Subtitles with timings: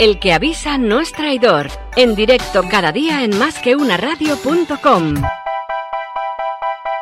[0.00, 1.68] El que avisa no es traidor.
[1.94, 5.14] En directo cada día en másqueunaradio.com.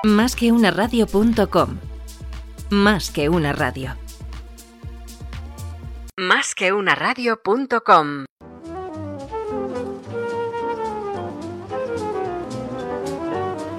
[0.03, 1.78] Másqueunaradio.com.
[2.70, 3.97] Más que una radio.
[6.17, 8.25] Másqueunaradio.com.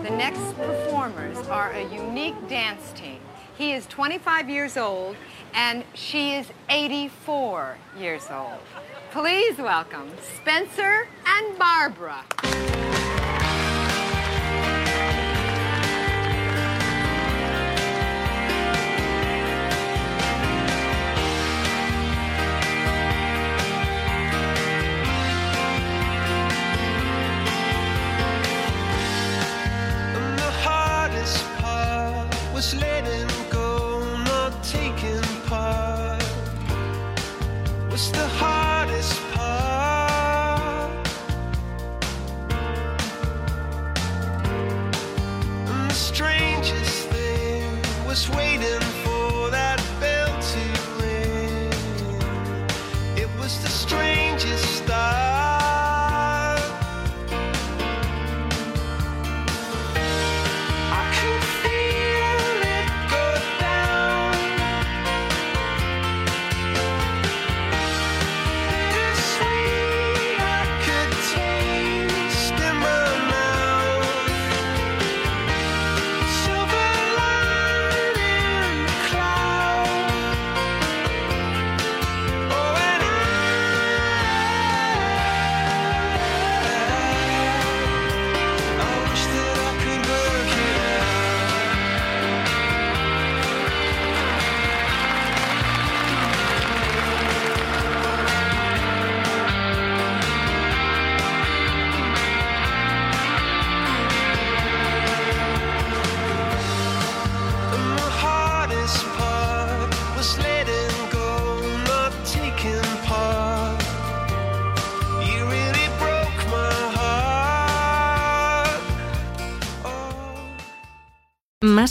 [0.04, 3.20] The next performers are a unique dance team.
[3.60, 5.18] He is 25 years old
[5.54, 8.62] and she is 84 years old.
[9.12, 12.24] Please welcome Spencer and Barbara.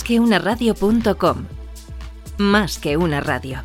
[0.08, 1.44] Más que una radio.com.
[2.38, 3.62] Más que una radio.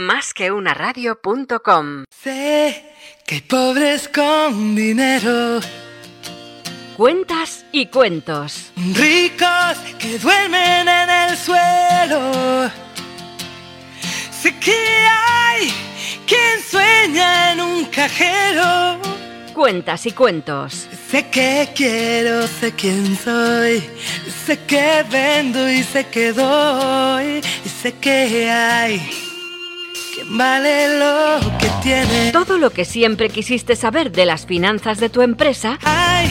[0.00, 2.04] Másqueunaradio.com.
[2.10, 2.86] Sé
[3.26, 5.60] que hay pobres con dinero,
[6.96, 8.72] Cuentas y cuentos.
[8.94, 12.70] ricos que duermen en el suelo.
[14.30, 15.70] Sé que hay
[16.26, 18.98] quien sueña en un cajero.
[19.52, 20.88] Cuentas y cuentos.
[21.12, 23.82] Sé que quiero, sé quién soy.
[24.46, 27.42] Sé que vendo y sé que doy.
[27.64, 28.98] Y sé que hay
[30.14, 32.32] quien vale lo que tiene.
[32.32, 36.30] Todo lo que siempre quisiste saber de las finanzas de tu empresa Hay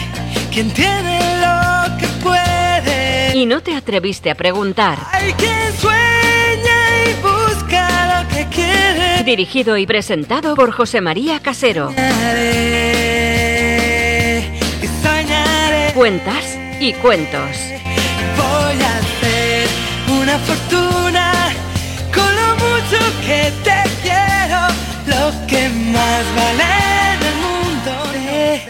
[0.52, 3.38] quien tiene lo que puede.
[3.38, 4.98] y no te atreviste a preguntar.
[5.12, 9.24] Hay quien sueña y busca lo que quiere.
[9.26, 11.92] Dirigido y presentado por José María Casero.
[15.94, 17.50] Cuentas y cuentos.
[18.38, 19.68] Voy a hacer
[20.10, 21.34] una fortuna
[22.14, 24.68] con lo mucho que te quiero.
[25.08, 26.64] Lo que más vale
[27.12, 27.92] en el mundo.
[28.14, 28.62] Sé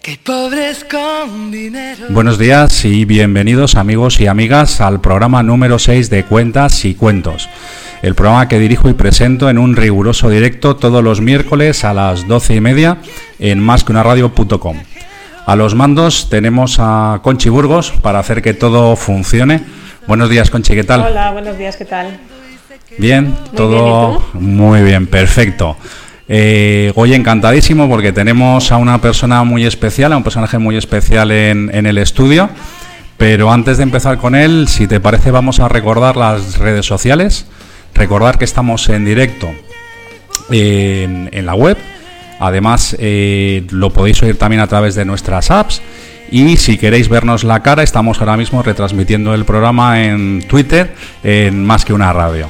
[0.00, 2.06] que pobres con dinero.
[2.08, 7.50] Buenos días y bienvenidos amigos y amigas al programa número 6 de Cuentas y Cuentos.
[8.00, 12.26] El programa que dirijo y presento en un riguroso directo todos los miércoles a las
[12.26, 12.96] 12 y media
[13.38, 14.78] en másqueunaradio.com.
[15.46, 19.62] A los mandos tenemos a Conchi Burgos para hacer que todo funcione.
[20.06, 21.00] Buenos días, Conchi, ¿qué tal?
[21.00, 22.18] Hola, buenos días, ¿qué tal?
[22.98, 25.76] Bien, todo muy bien, perfecto.
[26.28, 31.32] Eh, hoy encantadísimo porque tenemos a una persona muy especial, a un personaje muy especial
[31.32, 32.48] en, en el estudio.
[33.16, 37.46] Pero antes de empezar con él, si te parece, vamos a recordar las redes sociales.
[37.94, 39.50] Recordar que estamos en directo
[40.50, 41.76] en, en la web.
[42.40, 45.80] Además, eh, lo podéis oír también a través de nuestras apps.
[46.32, 51.64] Y si queréis vernos la cara, estamos ahora mismo retransmitiendo el programa en Twitter, en
[51.64, 52.48] Más que una radio.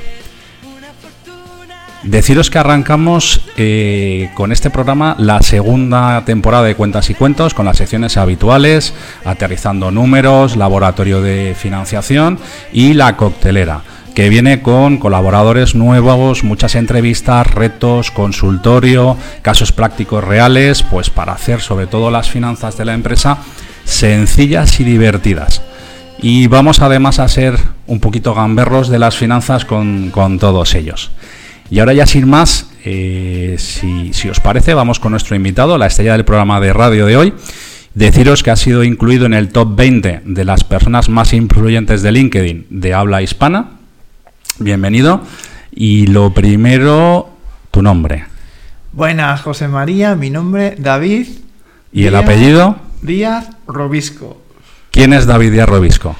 [2.02, 7.66] Deciros que arrancamos eh, con este programa la segunda temporada de Cuentas y Cuentos, con
[7.66, 12.38] las secciones habituales, aterrizando números, laboratorio de financiación
[12.72, 13.82] y la coctelera,
[14.14, 21.60] que viene con colaboradores nuevos, muchas entrevistas, retos, consultorio, casos prácticos reales, pues para hacer
[21.60, 23.38] sobre todo las finanzas de la empresa
[23.84, 25.62] sencillas y divertidas.
[26.22, 31.10] Y vamos además a ser un poquito gamberros de las finanzas con, con todos ellos.
[31.70, 35.86] Y ahora ya sin más, eh, si, si, os parece, vamos con nuestro invitado, la
[35.86, 37.34] estrella del programa de radio de hoy.
[37.94, 42.12] Deciros que ha sido incluido en el top 20 de las personas más influyentes de
[42.12, 43.79] LinkedIn de habla hispana.
[44.60, 45.22] Bienvenido.
[45.72, 47.30] Y lo primero,
[47.70, 48.26] tu nombre.
[48.92, 50.16] Buenas, José María.
[50.16, 51.28] Mi nombre, David.
[51.92, 52.76] ¿Y Díaz, el apellido?
[53.00, 54.42] Díaz Robisco.
[54.90, 56.14] ¿Quién es David Díaz Robisco?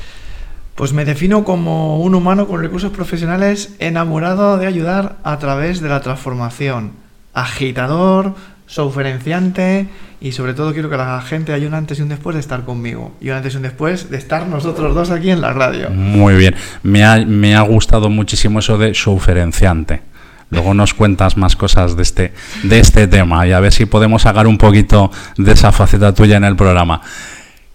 [0.75, 5.91] Pues me defino como un humano con recursos profesionales enamorado de ayudar a través de
[5.91, 6.93] la transformación.
[7.35, 8.35] Agitador,
[8.67, 9.87] souferenciante
[10.21, 12.65] y sobre todo quiero que la gente haya un antes y un después de estar
[12.65, 13.15] conmigo.
[13.21, 15.89] Y un antes y un después de estar nosotros dos aquí en la radio.
[15.91, 16.55] Muy bien.
[16.83, 20.03] Me ha, me ha gustado muchísimo eso de souferenciante.
[20.51, 22.35] Luego nos cuentas más cosas de este,
[22.65, 26.37] de este tema y a ver si podemos sacar un poquito de esa faceta tuya
[26.37, 27.01] en el programa.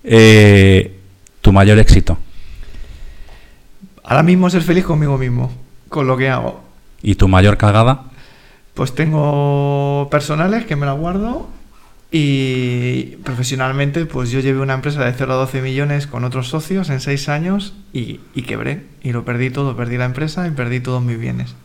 [0.03, 0.99] Eh,
[1.41, 2.17] ¿Tu mayor éxito?
[4.03, 5.51] Ahora mismo ser feliz conmigo mismo,
[5.89, 6.63] con lo que hago.
[7.01, 8.03] ¿Y tu mayor cagada?
[8.75, 11.47] Pues tengo personales que me la guardo
[12.17, 16.89] y profesionalmente pues yo llevé una empresa de 0 a 12 millones con otros socios
[16.89, 18.85] en 6 años y, y quebré.
[19.03, 21.55] Y lo perdí todo, perdí la empresa y perdí todos mis bienes.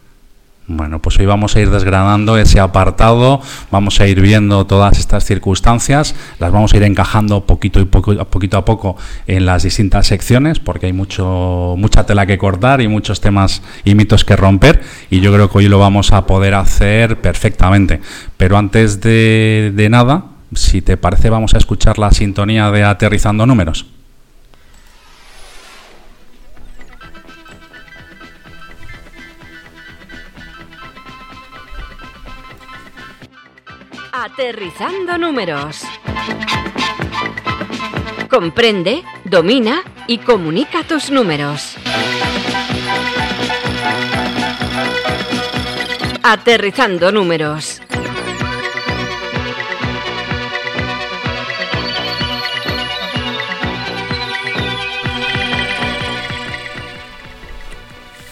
[0.67, 5.25] Bueno, pues hoy vamos a ir desgranando ese apartado, vamos a ir viendo todas estas
[5.25, 8.97] circunstancias, las vamos a ir encajando poquito y poco, poquito a poco
[9.29, 13.95] en las distintas secciones, porque hay mucho, mucha tela que cortar y muchos temas y
[13.95, 18.01] mitos que romper, y yo creo que hoy lo vamos a poder hacer perfectamente.
[18.37, 23.47] Pero antes de, de nada, si te parece, vamos a escuchar la sintonía de Aterrizando
[23.47, 23.87] Números.
[34.13, 35.83] Aterrizando números.
[38.29, 41.77] Comprende, domina y comunica tus números.
[46.23, 47.81] Aterrizando números.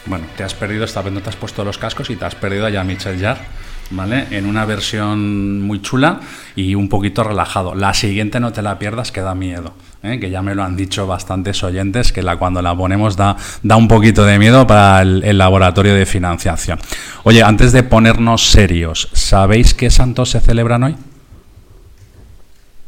[0.08, 2.34] Bueno, te has perdido esta vez, no te has puesto los cascos y te has
[2.34, 3.42] perdido a Michel Jarre.
[3.90, 4.26] ¿vale?
[4.30, 6.20] En una versión muy chula
[6.56, 7.74] y un poquito relajado.
[7.74, 9.74] La siguiente no te la pierdas, que da miedo.
[10.02, 10.18] ¿eh?
[10.20, 13.76] Que ya me lo han dicho bastantes oyentes, que la, cuando la ponemos da, da
[13.76, 16.78] un poquito de miedo para el, el laboratorio de financiación.
[17.24, 20.96] Oye, antes de ponernos serios, ¿sabéis qué santos se celebran hoy?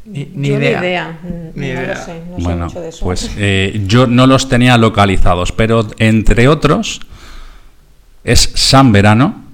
[0.05, 0.81] Ni, ni Yo idea.
[0.81, 1.19] Ni idea.
[1.55, 1.95] Ni no idea.
[1.95, 3.05] Lo sé, no sé bueno, mucho de eso.
[3.05, 7.01] pues eh, yo no los tenía localizados, pero entre otros
[8.25, 9.45] es San Verano,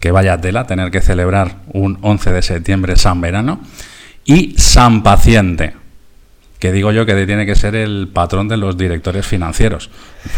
[0.00, 3.60] que vaya tela tener que celebrar un 11 de septiembre San Verano,
[4.24, 5.74] y San Paciente,
[6.62, 9.90] que digo yo que tiene que ser el patrón de los directores financieros.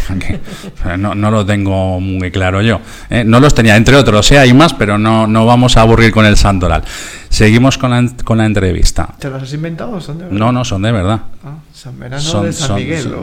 [0.97, 2.81] no, no, lo tengo muy claro yo.
[3.11, 3.23] ¿eh?
[3.23, 4.39] No los tenía, entre otros, ¿eh?
[4.39, 6.83] hay más, pero no, no vamos a aburrir con el santoral.
[7.29, 9.13] Seguimos con la, con la entrevista.
[9.19, 10.39] ¿Te los has inventado o son de verdad?
[10.39, 11.19] No, no, son de verdad.
[11.43, 13.15] Ah, San Verano Son- de San son- Miguel.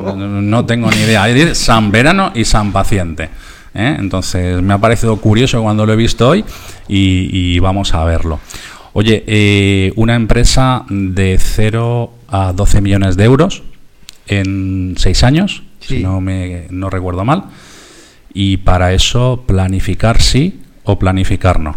[0.50, 1.24] no tengo ni idea.
[1.24, 3.30] Hay de San Verano y San Paciente.
[3.74, 3.96] ¿eh?
[3.98, 6.44] Entonces me ha parecido curioso cuando lo he visto hoy
[6.86, 8.38] y, y vamos a verlo.
[8.94, 13.62] Oye, eh, una empresa de 0 a 12 millones de euros
[14.26, 15.96] en 6 años, Sí.
[15.98, 17.44] si no, me, no recuerdo mal.
[18.34, 21.74] Y para eso planificar sí o planificar no.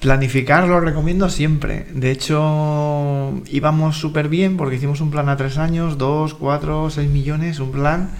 [0.00, 1.86] Planificar lo recomiendo siempre.
[1.92, 7.10] De hecho, íbamos súper bien porque hicimos un plan a tres años, dos, cuatro, seis
[7.10, 8.10] millones, un plan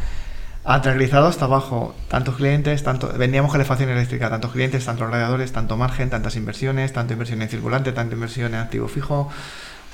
[0.64, 1.94] aterrizado hasta abajo.
[2.08, 7.12] Tantos clientes, tanto vendíamos calefacción eléctrica, tantos clientes, tantos radiadores, tanto margen, tantas inversiones, tanto
[7.12, 9.30] inversión en circulante, tanta inversión en activo fijo.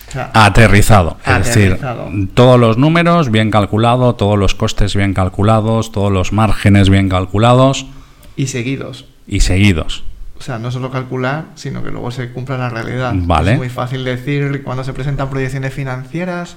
[0.08, 1.78] O sea, Aterrizado, es decir,
[2.34, 7.86] todos los números bien calculados, todos los costes bien calculados, todos los márgenes bien calculados
[8.36, 9.06] y seguidos.
[9.26, 10.04] y seguidos.
[10.38, 13.14] O sea, no solo calcular, sino que luego se cumpla la realidad.
[13.16, 13.52] Vale.
[13.52, 16.56] Es muy fácil decir cuando se presentan proyecciones financieras,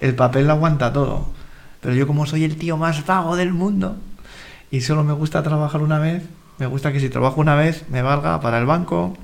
[0.00, 1.30] el papel lo aguanta todo.
[1.86, 3.94] Pero yo como soy el tío más vago del mundo
[4.72, 6.24] y solo me gusta trabajar una vez,
[6.58, 9.16] me gusta que si trabajo una vez me valga para el banco,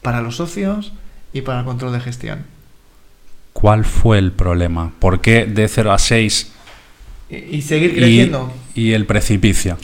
[0.00, 0.92] para los socios
[1.32, 2.44] y para el control de gestión.
[3.52, 4.92] ¿Cuál fue el problema?
[5.00, 6.52] ¿Por qué de 0 a 6
[7.28, 8.52] Y, y seguir y, creciendo.
[8.76, 9.76] y el precipicio?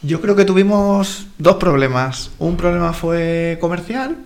[0.00, 2.30] Yo creo que tuvimos dos problemas.
[2.38, 4.16] Un problema fue comercial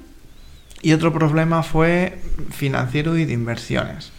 [0.83, 2.23] y otro problema fue
[2.53, 4.13] financiero y de inversiones.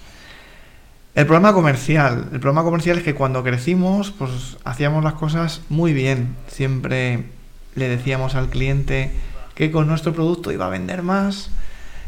[1.16, 2.30] El problema comercial.
[2.32, 6.36] El problema comercial es que cuando crecimos, pues hacíamos las cosas muy bien.
[6.48, 7.26] Siempre
[7.76, 9.12] le decíamos al cliente
[9.56, 11.50] que con nuestro producto iba a vender más.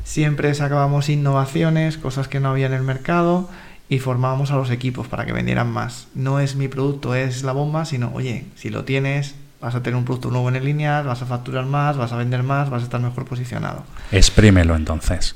[0.04, 3.50] Siempre sacábamos innovaciones, cosas que no había en el mercado
[3.90, 6.08] y formábamos a los equipos para que vendieran más.
[6.16, 9.98] No es mi producto, es la bomba, sino, oye, si lo tienes, vas a tener
[9.98, 12.84] un producto nuevo en el lineal, vas a facturar más, vas a vender más, vas
[12.84, 13.84] a estar mejor posicionado.
[14.12, 15.36] Exprímelo entonces.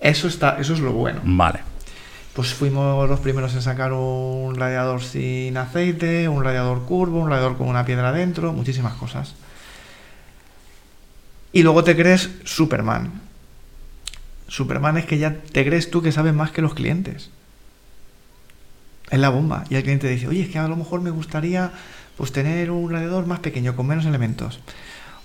[0.00, 1.20] Eso está, eso es lo bueno.
[1.24, 1.60] Vale.
[2.34, 7.56] Pues fuimos los primeros en sacar un radiador sin aceite, un radiador curvo, un radiador
[7.56, 9.34] con una piedra dentro, muchísimas cosas.
[11.52, 13.20] Y luego te crees Superman.
[14.46, 17.30] Superman es que ya te crees tú que sabes más que los clientes.
[19.10, 19.64] Es la bomba.
[19.68, 21.72] Y el cliente dice, oye, es que a lo mejor me gustaría
[22.16, 24.60] pues tener un radiador más pequeño, con menos elementos.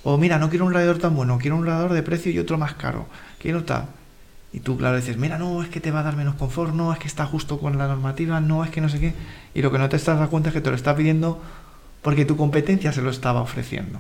[0.04, 2.58] O mira, no quiero un radiador tan bueno, quiero un radiador de precio y otro
[2.58, 3.08] más caro.
[3.40, 3.88] Quiero tal.
[4.56, 6.94] Y tú, claro, dices, mira, no, es que te va a dar menos confort, no,
[6.94, 9.14] es que está justo con la normativa, no, es que no sé qué.
[9.54, 11.42] Y lo que no te estás dando cuenta es que te lo está pidiendo
[12.02, 14.00] porque tu competencia se lo estaba ofreciendo.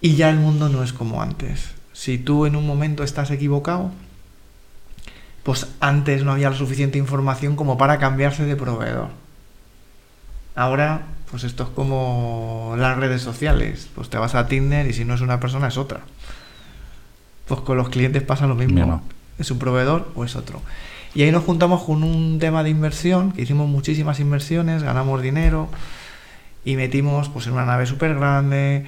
[0.00, 1.72] Y ya el mundo no es como antes.
[1.92, 3.90] Si tú en un momento estás equivocado,
[5.42, 9.08] pues antes no había la suficiente información como para cambiarse de proveedor.
[10.54, 11.02] Ahora,
[11.32, 13.88] pues esto es como las redes sociales.
[13.92, 16.02] Pues te vas a Tinder y si no es una persona es otra.
[17.52, 19.02] Pues con los clientes pasa lo mismo.
[19.38, 20.62] ¿Es un proveedor o es otro?
[21.14, 25.68] Y ahí nos juntamos con un tema de inversión, que hicimos muchísimas inversiones, ganamos dinero
[26.64, 28.86] y metimos pues en una nave súper grande.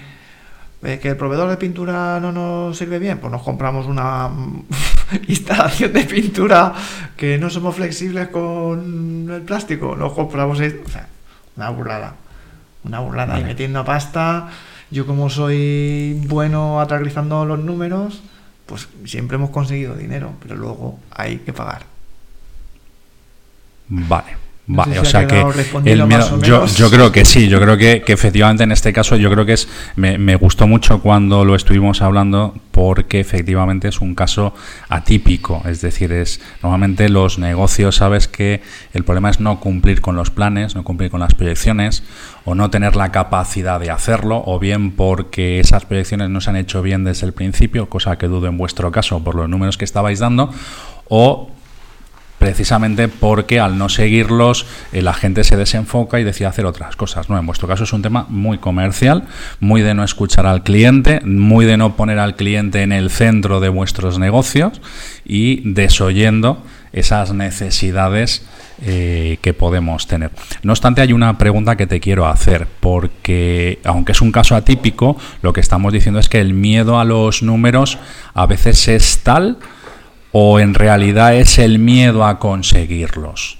[0.83, 4.65] Eh, que el proveedor de pintura no nos sirve bien, pues nos compramos una mm,
[5.29, 6.73] instalación de pintura
[7.19, 10.85] que no somos flexibles con el plástico, nos compramos esto.
[10.87, 11.07] O sea,
[11.57, 12.15] una burrada.
[12.85, 13.35] Una burrada.
[13.35, 13.45] Y Vale.
[13.45, 14.49] metiendo pasta,
[14.91, 18.23] yo como soy bueno aterrizando los números,
[18.67, 21.85] pues siempre hemos conseguido dinero, pero luego hay que pagar.
[23.89, 24.44] Vale.
[24.67, 25.45] No Vale, o sea que
[25.85, 29.31] el miedo, yo, creo que sí, yo creo que, que efectivamente en este caso yo
[29.31, 34.15] creo que es, me, me gustó mucho cuando lo estuvimos hablando porque efectivamente es un
[34.15, 34.55] caso
[34.89, 38.63] atípico, es decir, es normalmente los negocios, sabes que
[38.95, 42.03] el problema es no cumplir con los planes, no cumplir con las proyecciones
[42.47, 46.57] o no tener la capacidad de hacerlo o bien porque esas proyecciones no se han
[46.57, 49.85] hecho bien desde el principio, cosa que dudo en vuestro caso por los números que
[49.85, 50.51] estabais dando
[51.09, 51.54] o
[52.45, 57.31] precisamente porque al no seguirlos eh, la gente se desenfoca y decide hacer otras cosas.
[57.31, 57.39] ¿no?
[57.39, 59.25] En vuestro caso es un tema muy comercial,
[59.61, 63.61] muy de no escuchar al cliente, muy de no poner al cliente en el centro
[63.61, 64.83] de vuestros negocios
[65.25, 68.45] y desoyendo esas necesidades
[68.83, 70.31] eh, que podemos tener.
[70.63, 75.17] No obstante, hay una pregunta que te quiero hacer, porque aunque es un caso atípico,
[75.41, 77.97] lo que estamos diciendo es que el miedo a los números
[78.35, 79.57] a veces es tal
[80.37, 83.57] o en realidad es el miedo a conseguirlos.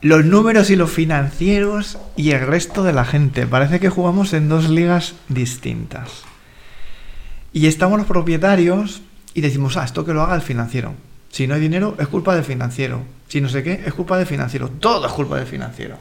[0.00, 3.46] Los números y los financieros y el resto de la gente.
[3.46, 6.24] Parece que jugamos en dos ligas distintas.
[7.52, 9.02] Y estamos los propietarios
[9.32, 10.94] y decimos, ah, esto que lo haga el financiero.
[11.30, 13.02] Si no hay dinero, es culpa del financiero.
[13.28, 14.70] Si no sé qué, es culpa del financiero.
[14.70, 15.98] Todo es culpa del financiero.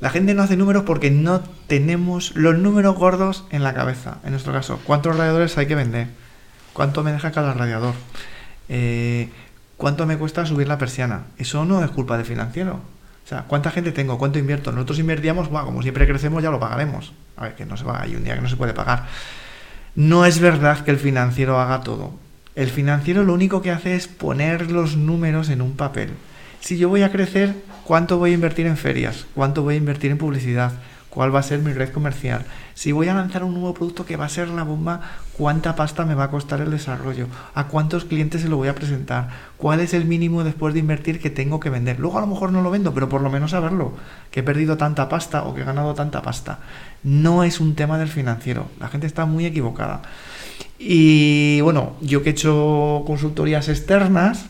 [0.00, 4.18] La gente no hace números porque no tenemos los números gordos en la cabeza.
[4.24, 6.25] En nuestro caso, ¿cuántos radiadores hay que vender?
[6.76, 7.94] ¿Cuánto me deja cada radiador?
[8.68, 9.30] Eh,
[9.78, 11.22] ¿Cuánto me cuesta subir la persiana?
[11.38, 12.74] Eso no es culpa del financiero.
[13.24, 14.18] O sea, ¿cuánta gente tengo?
[14.18, 14.72] ¿Cuánto invierto?
[14.72, 17.14] Nosotros invertíamos, "Buah, como siempre crecemos, ya lo pagaremos.
[17.38, 19.06] A ver, que no se va, hay un día que no se puede pagar.
[19.94, 22.12] No es verdad que el financiero haga todo.
[22.54, 26.10] El financiero lo único que hace es poner los números en un papel.
[26.60, 27.54] Si yo voy a crecer,
[27.84, 29.24] ¿cuánto voy a invertir en ferias?
[29.34, 30.72] ¿Cuánto voy a invertir en publicidad?
[31.16, 32.44] ¿Cuál va a ser mi red comercial?
[32.74, 35.00] Si voy a lanzar un nuevo producto que va a ser la bomba,
[35.32, 37.26] ¿cuánta pasta me va a costar el desarrollo?
[37.54, 39.30] ¿A cuántos clientes se lo voy a presentar?
[39.56, 41.98] ¿Cuál es el mínimo después de invertir que tengo que vender?
[41.98, 43.94] Luego a lo mejor no lo vendo, pero por lo menos saberlo,
[44.30, 46.58] que he perdido tanta pasta o que he ganado tanta pasta.
[47.02, 50.02] No es un tema del financiero, la gente está muy equivocada.
[50.78, 54.44] Y bueno, yo que he hecho consultorías externas,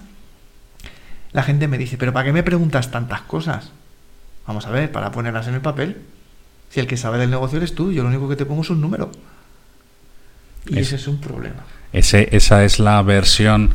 [1.31, 3.71] la gente me dice, pero ¿para qué me preguntas tantas cosas?
[4.49, 6.03] Vamos a ver, para ponerlas en el papel.
[6.77, 8.69] Si el que sabe del negocio eres tú, yo lo único que te pongo es
[8.69, 9.11] un número.
[10.69, 11.65] Y Es- ese es un problema.
[11.95, 13.71] Ese, esa es la versión,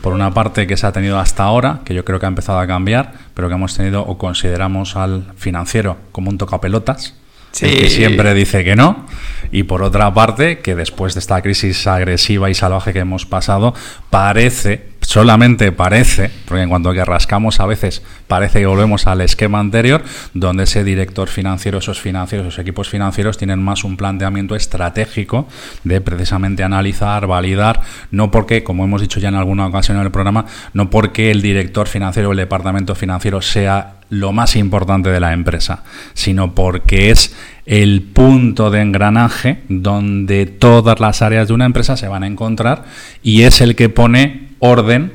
[0.00, 2.58] por una parte, que se ha tenido hasta ahora, que yo creo que ha empezado
[2.58, 7.14] a cambiar, pero que hemos tenido o consideramos al financiero como un tocapelotas,
[7.60, 7.96] el que Sí.
[7.96, 9.04] siempre dice que no,
[9.52, 13.74] y por otra parte, que después de esta crisis agresiva y salvaje que hemos pasado,
[14.08, 19.58] parece, solamente parece, porque en cuanto que rascamos a veces parece que volvemos al esquema
[19.58, 25.48] anterior, donde ese director financiero, esos financieros, esos equipos financieros tienen más un planteamiento estratégico
[25.82, 27.80] de precisamente analizar, validar,
[28.12, 31.42] no porque, como hemos dicho ya en alguna ocasión en el programa, no porque el
[31.42, 35.82] director financiero o el departamento financiero sea lo más importante de la empresa,
[36.14, 37.34] sino porque es
[37.66, 42.84] el punto de engranaje donde todas las áreas de una empresa se van a encontrar
[43.24, 45.12] y es el que pone orden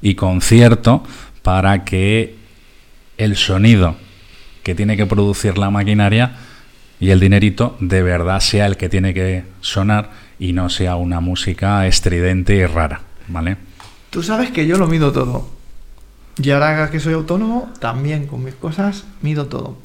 [0.00, 1.02] y concierto
[1.42, 2.36] para que
[3.18, 3.96] el sonido
[4.62, 6.36] que tiene que producir la maquinaria
[6.98, 11.20] y el dinerito de verdad sea el que tiene que sonar y no sea una
[11.20, 13.56] música estridente y rara, ¿vale?
[14.10, 15.50] Tú sabes que yo lo mido todo.
[16.42, 19.76] Y ahora que soy autónomo, también con mis cosas mido todo.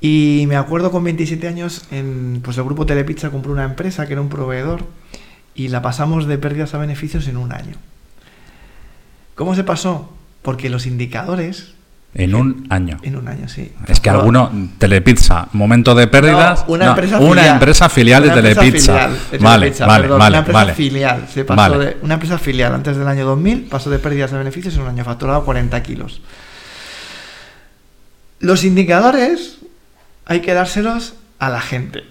[0.00, 4.12] Y me acuerdo con 27 años, en, pues el grupo Telepizza compró una empresa que
[4.12, 4.84] era un proveedor
[5.54, 7.76] y la pasamos de pérdidas a beneficios en un año.
[9.34, 10.12] ¿Cómo se pasó?
[10.42, 11.70] Porque los indicadores...
[12.16, 12.98] En un año.
[13.02, 13.72] En un año, sí.
[13.88, 14.48] Es que alguno,
[14.78, 16.64] Telepizza, momento de pérdidas.
[16.68, 17.54] No, una no, empresa una filial.
[17.54, 18.92] empresa filial de Una Telepizza.
[18.92, 20.74] filial de Vale, Telepizza, vale, perdón, vale, Una empresa vale.
[20.74, 21.28] filial.
[21.34, 21.84] Se pasó Vale.
[21.86, 24.88] de una empresa filial antes del año 2000 pasó de pérdidas a beneficios en un
[24.88, 26.20] año facturado 40 kilos.
[28.38, 29.58] Los indicadores
[30.24, 32.04] hay que dárselos a la gente.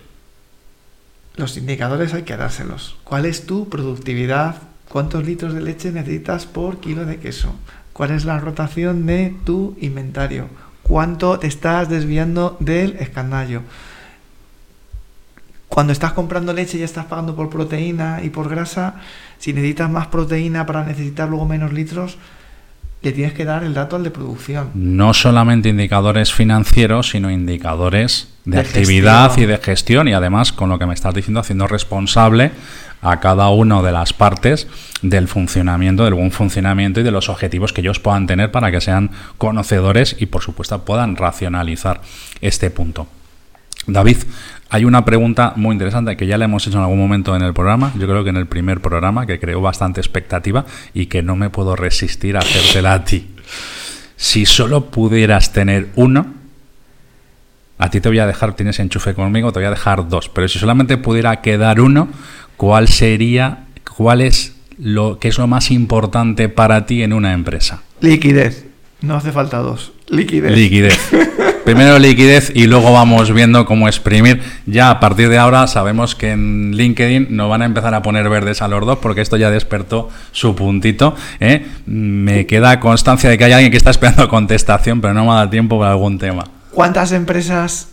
[1.38, 2.98] Los indicadores hay que dárselos.
[3.06, 4.56] ¿Cuál es tu productividad?
[4.94, 7.56] ¿Cuántos litros de leche necesitas por kilo de queso?
[7.94, 10.50] ¿Cuál es la rotación de tu inventario?
[10.84, 13.64] ¿Cuánto te estás desviando del escandallo?
[15.68, 18.98] Cuando estás comprando leche y estás pagando por proteína y por grasa,
[19.40, 22.20] si necesitas más proteína para necesitar luego menos litros,
[23.02, 24.70] le tienes que dar el dato al de producción.
[24.76, 29.44] No solamente indicadores financieros, sino indicadores de, De actividad gestión.
[29.44, 32.52] y de gestión y además, con lo que me estás diciendo, haciendo responsable
[33.02, 34.68] a cada una de las partes
[35.02, 38.80] del funcionamiento, del buen funcionamiento y de los objetivos que ellos puedan tener para que
[38.80, 42.02] sean conocedores y, por supuesto, puedan racionalizar
[42.42, 43.08] este punto.
[43.86, 44.18] David,
[44.70, 47.54] hay una pregunta muy interesante que ya le hemos hecho en algún momento en el
[47.54, 51.36] programa, yo creo que en el primer programa, que creó bastante expectativa y que no
[51.36, 53.36] me puedo resistir a hacértela a ti.
[54.16, 56.43] Si solo pudieras tener uno,
[57.78, 60.48] a ti te voy a dejar, tienes enchufe conmigo, te voy a dejar dos, pero
[60.48, 62.10] si solamente pudiera quedar uno,
[62.58, 67.82] ¿cuál sería, cuál es lo que es lo más importante para ti en una empresa?
[68.02, 68.66] Liquidez.
[69.02, 69.92] No hace falta dos.
[70.08, 70.52] Liquidez.
[70.52, 71.12] Liquidez.
[71.64, 74.42] Primero liquidez y luego vamos viendo cómo exprimir.
[74.66, 78.28] Ya a partir de ahora sabemos que en LinkedIn nos van a empezar a poner
[78.28, 81.16] verdes a los dos porque esto ya despertó su puntito.
[81.40, 81.66] ¿eh?
[81.86, 85.36] Me queda constancia de que hay alguien que está esperando contestación, pero no me ha
[85.36, 86.44] dado tiempo para algún tema.
[86.74, 87.90] ¿Cuántas empresas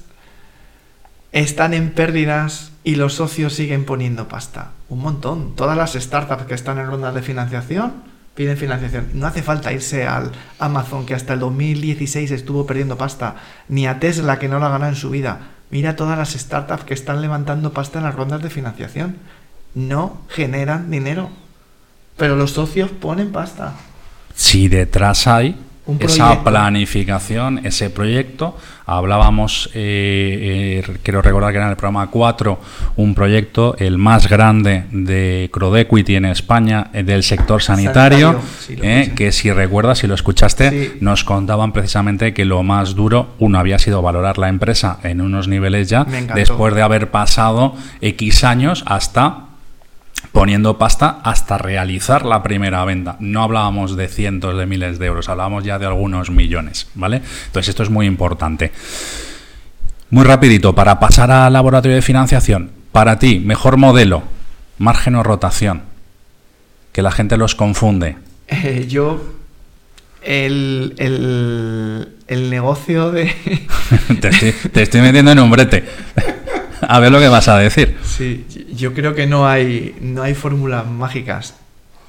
[1.32, 4.70] están en pérdidas y los socios siguen poniendo pasta?
[4.88, 5.54] Un montón.
[5.54, 7.92] Todas las startups que están en rondas de financiación
[8.34, 9.10] piden financiación.
[9.12, 13.36] No hace falta irse al Amazon que hasta el 2016 estuvo perdiendo pasta,
[13.68, 15.40] ni a Tesla que no la ganó en su vida.
[15.70, 19.16] Mira todas las startups que están levantando pasta en las rondas de financiación.
[19.74, 21.28] No generan dinero,
[22.16, 23.74] pero los socios ponen pasta.
[24.34, 25.58] Si detrás hay
[25.98, 32.60] esa planificación, ese proyecto, hablábamos, eh, eh, quiero recordar que era en el programa 4,
[32.96, 38.76] un proyecto, el más grande de Crodequity en España, eh, del sector sanitario, Sanitario, sí,
[38.76, 40.92] lo eh, que si recuerdas, si lo escuchaste, Sí.
[41.00, 45.46] nos contaban precisamente que lo más duro, uno, había sido valorar la empresa en unos
[45.46, 49.49] niveles ya, después de haber pasado X años hasta
[50.32, 53.16] poniendo pasta hasta realizar la primera venta.
[53.20, 57.22] No hablábamos de cientos de miles de euros, hablábamos ya de algunos millones, ¿vale?
[57.46, 58.72] Entonces esto es muy importante.
[60.10, 64.22] Muy rapidito, para pasar al laboratorio de financiación, para ti, mejor modelo,
[64.78, 65.82] margen o rotación,
[66.92, 68.16] que la gente los confunde.
[68.48, 69.22] Eh, yo,
[70.22, 73.32] el, el, el negocio de...
[74.20, 75.84] te, estoy, te estoy metiendo en un brete.
[76.88, 77.96] A ver lo que vas a decir.
[78.02, 81.56] Sí, yo creo que no hay, no hay fórmulas mágicas.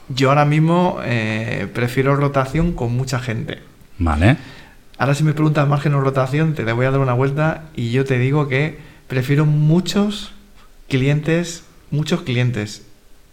[0.10, 3.60] Yo ahora mismo eh, prefiero rotación con mucha gente.
[3.98, 4.38] Vale.
[4.98, 7.92] Ahora si me preguntas margen o rotación, te le voy a dar una vuelta y
[7.92, 10.34] yo te digo que prefiero muchos
[10.90, 12.86] clientes, muchos clientes,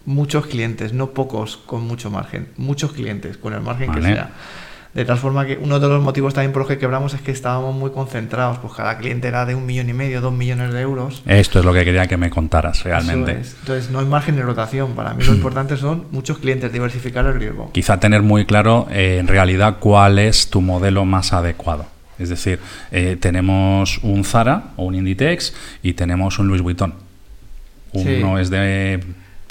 [0.05, 4.31] muchos clientes, no pocos con mucho margen, muchos clientes con el margen que sea.
[4.99, 7.31] De tal forma que uno de los motivos también por los que quebramos es que
[7.31, 10.81] estábamos muy concentrados, pues cada cliente era de un millón y medio, dos millones de
[10.81, 11.23] euros.
[11.25, 13.43] Esto es lo que quería que me contaras realmente.
[13.43, 13.55] Es.
[13.61, 14.97] Entonces no hay margen de rotación.
[14.97, 17.71] Para mí lo importante son muchos clientes, diversificar el riesgo.
[17.71, 21.87] Quizá tener muy claro eh, en realidad cuál es tu modelo más adecuado.
[22.19, 22.59] Es decir,
[22.91, 26.93] eh, tenemos un Zara o un Inditex y tenemos un Louis Vuitton.
[27.95, 28.19] Sí.
[28.21, 28.99] Uno es de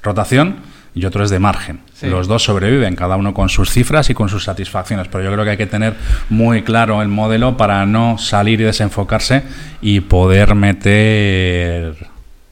[0.04, 0.58] rotación
[0.98, 1.80] y otro es de margen.
[1.94, 2.08] Sí.
[2.08, 5.44] Los dos sobreviven, cada uno con sus cifras y con sus satisfacciones, pero yo creo
[5.44, 5.94] que hay que tener
[6.30, 9.44] muy claro el modelo para no salir y desenfocarse
[9.80, 11.96] y poder meter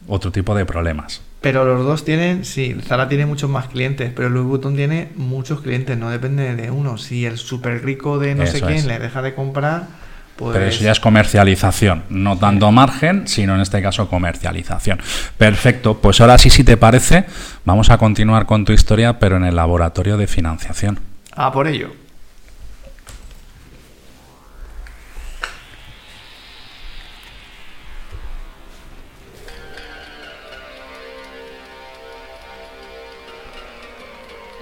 [0.08, 1.21] otro tipo de problemas.
[1.41, 5.62] Pero los dos tienen, sí, Zara tiene muchos más clientes, pero Louis Vuitton tiene muchos
[5.62, 6.97] clientes, no depende de uno.
[6.97, 8.86] Si el súper rico de no sé quién es.
[8.86, 9.88] le deja de comprar,
[10.36, 10.54] pues...
[10.54, 15.02] Pero eso ya es comercialización, no tanto margen, sino en este caso comercialización.
[15.38, 17.26] Perfecto, pues ahora sí, si te parece,
[17.63, 21.00] vamos a continuar con tu historia, pero en el laboratorio de financiación.
[21.36, 21.91] Ah, por ello.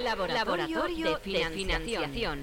[0.04, 2.42] Laboratorio de financiación.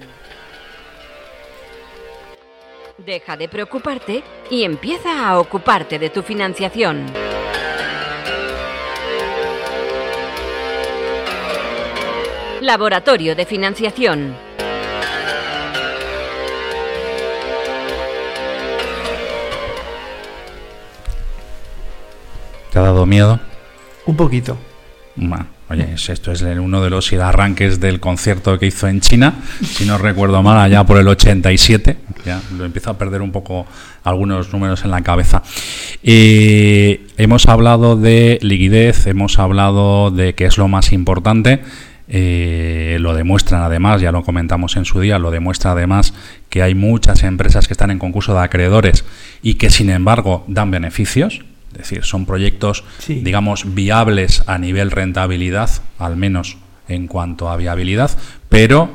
[2.98, 7.06] Deja de preocuparte y empieza a ocuparte de tu financiación.
[12.60, 14.36] Laboratorio de financiación.
[22.70, 23.40] ¿Te ha dado miedo?
[24.06, 24.56] Un poquito.
[25.16, 29.34] Bueno, oye, es- esto es uno de los arranques del concierto que hizo en China,
[29.64, 31.96] si no recuerdo mal, allá por el 87.
[32.24, 33.66] Ya lo empiezo a perder un poco
[34.04, 35.42] algunos números en la cabeza.
[36.04, 41.60] Hemos hablado de liquidez, hemos hablado de qué es lo más importante.
[42.14, 46.12] eh, lo demuestran además, ya lo comentamos en su día, lo demuestra además
[46.50, 49.04] que hay muchas empresas que están en concurso de acreedores
[49.40, 51.40] y que sin embargo dan beneficios,
[51.72, 53.20] es decir, son proyectos, Sí.
[53.22, 56.56] digamos, viables a nivel rentabilidad, al menos
[56.88, 58.10] en cuanto a viabilidad,
[58.48, 58.90] pero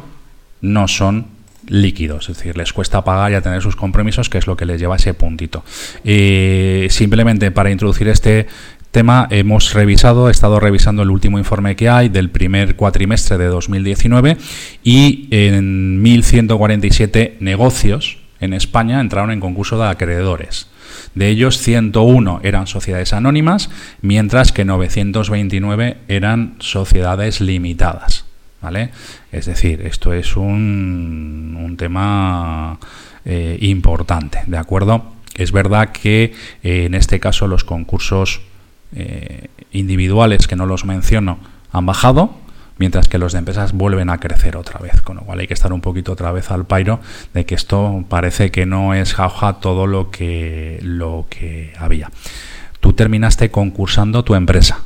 [0.61, 1.27] no son
[1.67, 4.65] líquidos, es decir, les cuesta pagar y a tener sus compromisos, que es lo que
[4.65, 5.63] les lleva a ese puntito.
[6.03, 8.47] Eh, simplemente para introducir este
[8.91, 13.45] tema, hemos revisado, he estado revisando el último informe que hay del primer cuatrimestre de
[13.47, 14.37] 2019
[14.83, 20.67] y en 1.147 negocios en España entraron en concurso de acreedores.
[21.17, 23.71] De ellos, 101 eran sociedades anónimas,
[24.03, 28.25] mientras que 929 eran sociedades limitadas.
[28.61, 28.91] ¿Vale?
[29.31, 32.77] Es decir, esto es un, un tema
[33.25, 35.11] eh, importante, ¿de acuerdo?
[35.33, 38.41] Es verdad que eh, en este caso los concursos
[38.95, 41.39] eh, individuales, que no los menciono,
[41.71, 42.37] han bajado,
[42.79, 45.53] mientras que los de empresas vuelven a crecer otra vez, con lo cual hay que
[45.53, 46.99] estar un poquito otra vez al pairo
[47.33, 52.09] de que esto parece que no es jauja todo lo que, lo que había.
[52.79, 54.81] Tú terminaste concursando tu empresa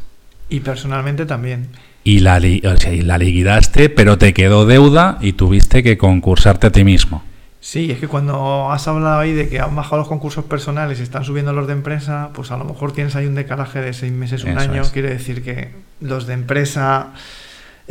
[0.49, 1.67] Y personalmente también.
[2.03, 6.67] y la, o sea, y la liquidaste, pero te quedó deuda y tuviste que concursarte
[6.67, 7.23] a ti mismo.
[7.63, 11.03] Sí, es que cuando has hablado ahí de que han bajado los concursos personales y
[11.03, 14.11] están subiendo los de empresa, pues a lo mejor tienes ahí un decalaje de seis
[14.11, 14.81] meses, un Eso año.
[14.81, 14.89] es.
[14.89, 17.09] Quiere decir que los de empresa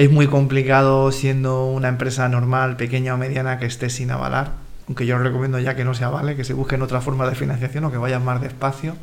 [0.01, 4.53] es muy complicado siendo una empresa normal, pequeña o mediana que esté sin avalar.
[4.89, 7.85] Aunque yo recomiendo ya que no se avale, que se busquen otra forma de financiación
[7.85, 8.97] o que vayan más despacio.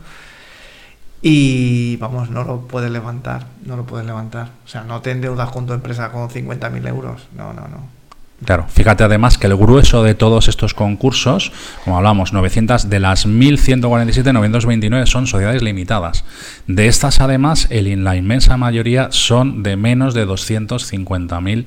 [1.21, 4.49] Y vamos, no lo puedes levantar, no lo puedes levantar.
[4.65, 7.27] O sea, no te endeudas con tu empresa con 50.000 euros.
[7.35, 7.96] No, no, no.
[8.45, 11.51] Claro, fíjate además que el grueso de todos estos concursos,
[11.83, 16.23] como hablamos, 900 de las 1147, 929 son sociedades limitadas.
[16.67, 21.65] De estas, además, el- la inmensa mayoría son de menos de 250.000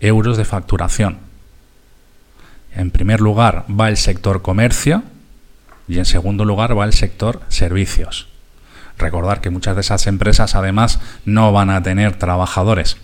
[0.00, 1.18] euros de facturación.
[2.76, 5.04] En primer lugar va el sector comercio
[5.88, 8.28] y en segundo lugar va el sector servicios.
[8.98, 12.98] Recordar que muchas de esas empresas además no van a tener trabajadores,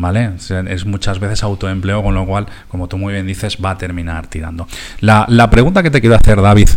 [0.00, 0.28] ¿vale?
[0.28, 3.72] O sea, Es muchas veces autoempleo, con lo cual, como tú muy bien dices, va
[3.72, 4.66] a terminar tirando.
[5.00, 6.68] La, la pregunta que te quiero hacer, David,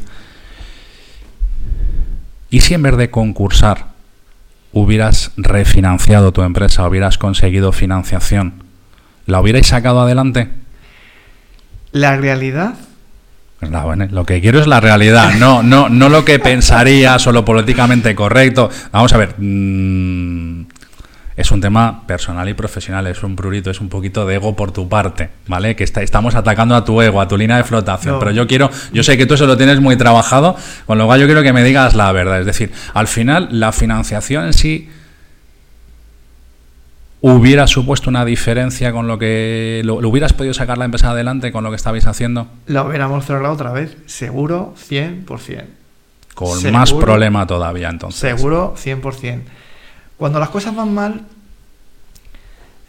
[2.49, 3.93] ¿y si en vez de concursar
[4.71, 8.63] hubieras refinanciado tu empresa, hubieras conseguido financiación,
[9.25, 10.49] la hubierais sacado adelante?
[11.91, 12.75] La realidad
[13.69, 17.45] bueno, lo que quiero es la realidad, no, no, no lo que pensarías o lo
[17.45, 18.69] políticamente correcto.
[18.91, 20.65] Vamos a ver, mm,
[21.35, 24.71] es un tema personal y profesional, es un prurito, es un poquito de ego por
[24.71, 25.75] tu parte, ¿vale?
[25.75, 28.19] Que está- estamos atacando a tu ego, a tu línea de flotación, No.
[28.19, 31.19] pero yo quiero, yo sé que tú eso lo tienes muy trabajado, con lo cual
[31.19, 34.89] yo quiero que me digas la verdad, es decir, al final la financiación en sí
[37.21, 39.81] hubiera supuesto una diferencia con lo que...
[39.85, 42.47] ¿Lo, lo hubieras podido sacar la empresa adelante con lo que estabais haciendo?
[42.67, 45.63] Lo hubiéramos cerrado otra vez, seguro 100%.
[46.33, 46.71] Con Seguro.
[46.79, 48.19] más problema todavía entonces.
[48.19, 49.41] Seguro 100%.
[50.17, 51.21] Cuando las cosas van mal,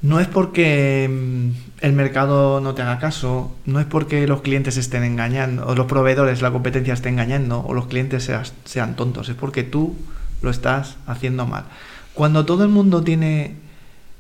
[0.02, 4.76] no es porque mm, el mercado no te haga caso, no es porque los clientes
[4.76, 8.30] estén engañando, o los proveedores, la competencia esté engañando, o los clientes
[8.64, 9.96] sean tontos, es porque tú
[10.42, 11.64] lo estás haciendo mal.
[12.12, 13.56] Cuando todo el mundo tiene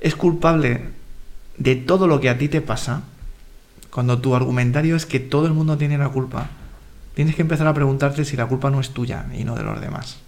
[0.00, 0.88] es culpable
[1.56, 3.02] de todo lo que a ti te pasa,
[3.90, 6.48] cuando tu argumentario es que todo el mundo tiene la culpa,
[7.14, 9.80] tienes que empezar a preguntarte si la culpa no es tuya y no de los
[9.80, 10.23] demás.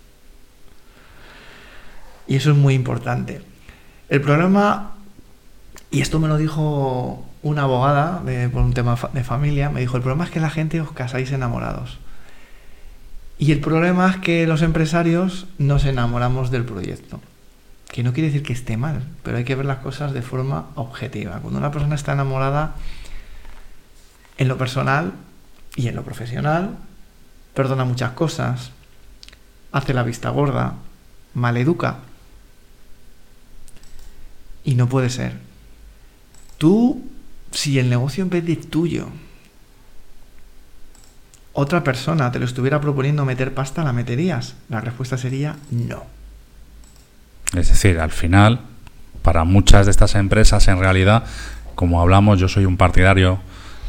[2.27, 3.43] Y eso es muy importante.
[4.09, 4.93] El problema,
[5.91, 10.03] y esto me lo dijo una abogada por un tema de familia, me dijo, el
[10.03, 11.99] problema es que la gente os casáis enamorados.
[13.39, 17.21] Y el problema es que los empresarios nos enamoramos del proyecto.
[17.89, 20.67] Que no quiere decir que esté mal, pero hay que ver las cosas de forma
[20.75, 21.39] objetiva.
[21.41, 22.75] Cuando una persona está enamorada,
[24.39, 25.13] en lo personal
[25.77, 26.77] y en lo profesional,
[27.55, 28.73] perdona muchas cosas,
[29.73, 30.75] hace la vista gorda,
[31.35, 31.99] maleduca.
[34.67, 35.33] Y no puede ser.
[36.59, 37.09] Tú,
[37.53, 39.09] si el negocio en vez de tuyo,
[41.53, 44.57] otra persona te lo estuviera proponiendo meter pasta, ¿la meterías?
[44.69, 46.05] La respuesta sería no.
[47.55, 48.61] Es decir, al final,
[49.23, 51.25] para muchas de estas empresas, en realidad,
[51.77, 53.39] como hablamos, yo soy un partidario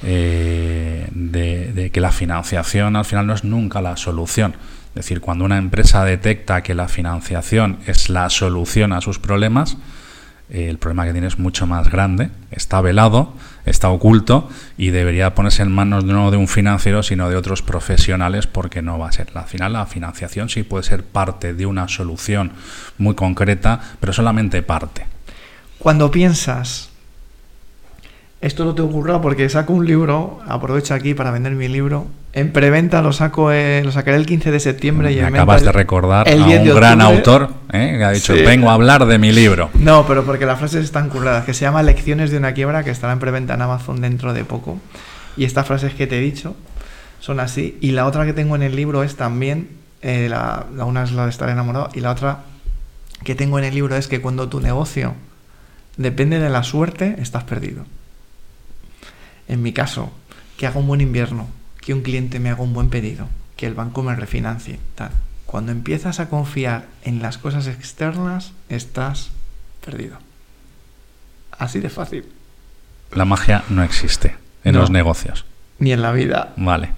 [0.03, 4.55] eh, de, de que la financiación al final no es nunca la solución.
[4.89, 9.77] Es decir, cuando una empresa detecta que la financiación es la solución a sus problemas,
[10.49, 13.33] eh, el problema que tiene es mucho más grande, está velado,
[13.65, 18.47] está oculto y debería ponerse en manos no de un financiero, sino de otros profesionales,
[18.47, 19.27] porque no va a ser.
[19.33, 22.53] Al final, la financiación sí puede ser parte de una solución
[22.97, 25.05] muy concreta, pero solamente parte.
[25.79, 26.89] Cuando piensas,
[28.39, 32.07] esto no te ocurra porque saco un libro, aprovecho aquí para vender mi libro.
[32.33, 35.71] En preventa lo saco, eh, lo sacaré el 15 de septiembre y en acabas de
[35.71, 37.95] recordar el a 10 de un gran autor ¿eh?
[37.97, 38.43] que ha dicho, Sí.
[38.43, 39.71] vengo a hablar de mi libro.
[39.73, 42.91] No, pero porque las frases están curradas, que se llama Lecciones de una quiebra, que
[42.91, 44.77] estará en preventa en Amazon dentro de poco.
[45.35, 46.55] Y estas frases que te he dicho
[47.19, 47.79] son así.
[47.81, 49.69] Y la otra que tengo en el libro es también,
[50.03, 52.41] eh, la, la una es la de estar enamorado, y la otra
[53.23, 55.15] que tengo en el libro es que cuando tu negocio
[55.97, 57.83] depende de la suerte, estás perdido.
[59.47, 60.11] En mi caso,
[60.57, 61.47] que haga un buen invierno,
[61.81, 65.11] que un cliente me haga un buen pedido, que el banco me refinancie, tal.
[65.45, 69.29] Cuando empiezas a confiar en las cosas externas, estás
[69.85, 70.17] perdido.
[71.57, 72.25] Así de fácil.
[73.13, 74.81] La magia no existe en No.
[74.81, 75.45] los negocios.
[75.79, 76.53] Ni en la vida.
[76.57, 76.89] Vale.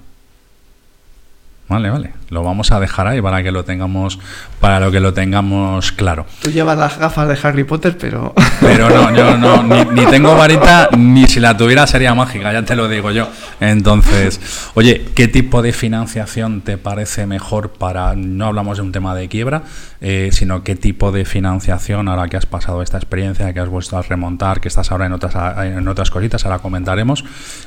[1.69, 2.13] Vale, vale.
[2.29, 4.19] Lo vamos a dejar ahí para que lo tengamos,
[4.59, 6.25] para lo que lo tengamos claro.
[6.41, 8.33] Tú llevas las gafas de Harry Potter, pero...
[8.59, 12.63] Pero no, yo no, ni, ni tengo varita, ni si la tuviera sería mágica, ya
[12.63, 13.29] te lo digo yo.
[13.61, 14.39] Entonces,
[14.73, 19.29] oye, ¿qué tipo de financiación te parece mejor para, no hablamos de un tema de
[19.29, 19.63] quiebra,
[20.01, 23.97] eh, sino qué tipo de financiación, ahora que has pasado esta experiencia, que has vuelto
[23.97, 27.23] a remontar, que estás ahora en otras, en otras cositas, ahora comentaremos,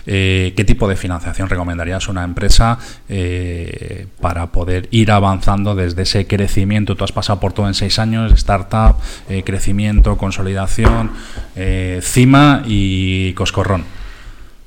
[0.07, 6.03] eh, ¿qué tipo de financiación recomendarías a una empresa eh, para poder ir avanzando desde
[6.03, 6.97] ese crecimiento?
[6.97, 8.97] Tú has pasado por todo en seis años, startup,
[9.29, 11.11] eh, crecimiento, consolidación,
[11.57, 13.85] eh, cima y coscorrón.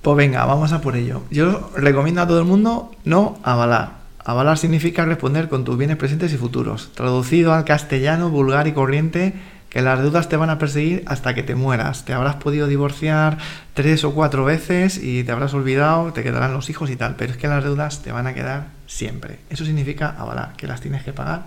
[0.02, 1.24] Pues venga, vamos a por ello.
[1.32, 4.06] Yo recomiendo a todo el mundo no avalar.
[4.24, 6.92] Avalar significa responder con tus bienes presentes y futuros.
[6.94, 9.34] Traducido al castellano vulgar y corriente,
[9.70, 12.06] que las deudas te van a perseguir hasta que te mueras.
[12.06, 13.40] Te habrás podido divorciar
[13.74, 17.32] tres o cuatro veces y te habrás olvidado, te quedarán los hijos y tal, pero
[17.32, 19.40] es que las deudas te van a quedar siempre.
[19.50, 21.44] Eso significa avalar, que las tienes que pagar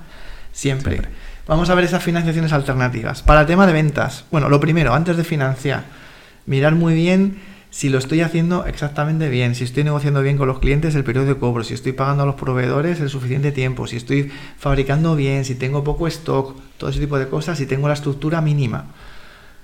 [0.53, 0.93] siempre.
[0.97, 1.13] Siempre.
[1.47, 3.23] Vamos a ver esas financiaciones alternativas.
[3.23, 5.85] Para el tema de ventas, bueno, lo primero, antes de financiar,
[6.47, 10.59] mirar muy bien si lo estoy haciendo exactamente bien, si estoy negociando bien con los
[10.59, 13.97] clientes el periodo de cobro, si estoy pagando a los proveedores el suficiente tiempo, si
[13.97, 17.95] estoy fabricando bien, si tengo poco stock, todo ese tipo de cosas, si tengo la
[17.95, 18.87] estructura mínima.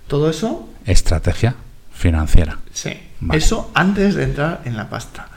[0.07, 1.55] Todo eso, Estrategia
[1.93, 2.59] financiera.
[2.73, 2.93] sí.
[3.21, 3.39] Vale.
[3.39, 5.29] Eso antes de entrar en la pasta.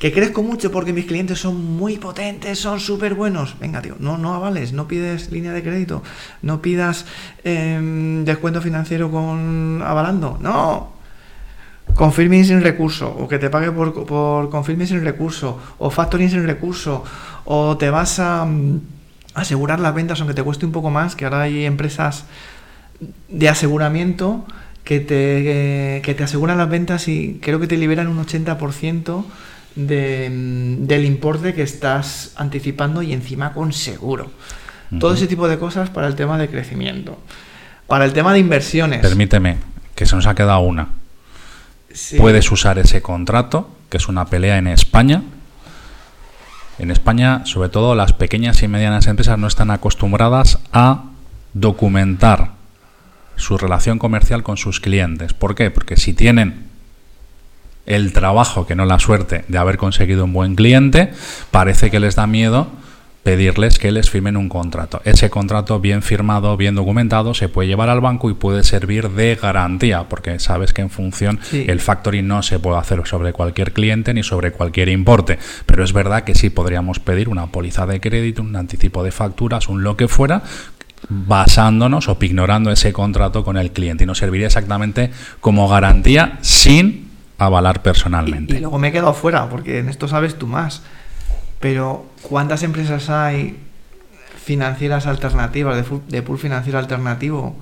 [0.00, 3.58] Que crezco mucho porque mis clientes son muy potentes, son súper buenos.
[3.60, 6.02] Venga, tío, no, no avales, no pides línea de crédito,
[6.40, 7.04] no pidas
[7.44, 10.38] em, descuento financiero con avalando.
[10.40, 10.94] No,
[11.94, 17.04] confirming sin recurso, o que te pague por, por sin recurso, o factoring sin recurso,
[17.44, 18.80] o te vas a mm,
[19.34, 22.24] asegurar las ventas aunque te cueste un poco más, que ahora hay empresas
[23.28, 24.46] de aseguramiento
[24.82, 29.24] que te, que te aseguran las ventas y creo que te liberan un 80%
[29.74, 34.30] de, mm, del importe que estás anticipando y encima con seguro.
[34.98, 37.16] Todo ese tipo de cosas para el tema de crecimiento.
[37.86, 39.00] Para el tema de inversiones.
[39.00, 39.58] Permíteme,
[39.94, 40.88] que se nos ha quedado una.
[41.92, 42.16] Sí.
[42.16, 45.22] Puedes usar ese contrato, que es una pelea en España.
[46.80, 51.04] En España, sobre todo, las pequeñas y medianas empresas no están acostumbradas a
[51.52, 52.52] documentar
[53.36, 55.34] su relación comercial con sus clientes.
[55.34, 55.70] ¿Por qué?
[55.70, 56.69] Porque si tienen
[57.86, 61.10] el trabajo, que no la suerte, de haber conseguido un buen cliente,
[61.50, 62.68] parece que les da miedo
[63.22, 65.02] pedirles que les firmen un contrato.
[65.04, 69.34] Ese contrato bien firmado, bien documentado, se puede llevar al banco y puede servir de
[69.34, 71.66] garantía, porque sabes que en función Sí.
[71.68, 75.92] el factoring no se puede hacer sobre cualquier cliente ni sobre cualquier importe, pero es
[75.92, 79.98] verdad que sí podríamos pedir una póliza de crédito, un anticipo de facturas, un lo
[79.98, 80.42] que fuera,
[81.10, 87.09] basándonos o ignorando ese contrato con el cliente y nos serviría exactamente como garantía sin
[87.40, 88.56] avalar personalmente.
[88.56, 90.82] Y luego me he quedado fuera, porque en esto sabes tú más.
[91.58, 93.58] Pero, ¿cuántas empresas hay
[94.44, 97.56] financieras alternativas, de, de pool financiero alternativo,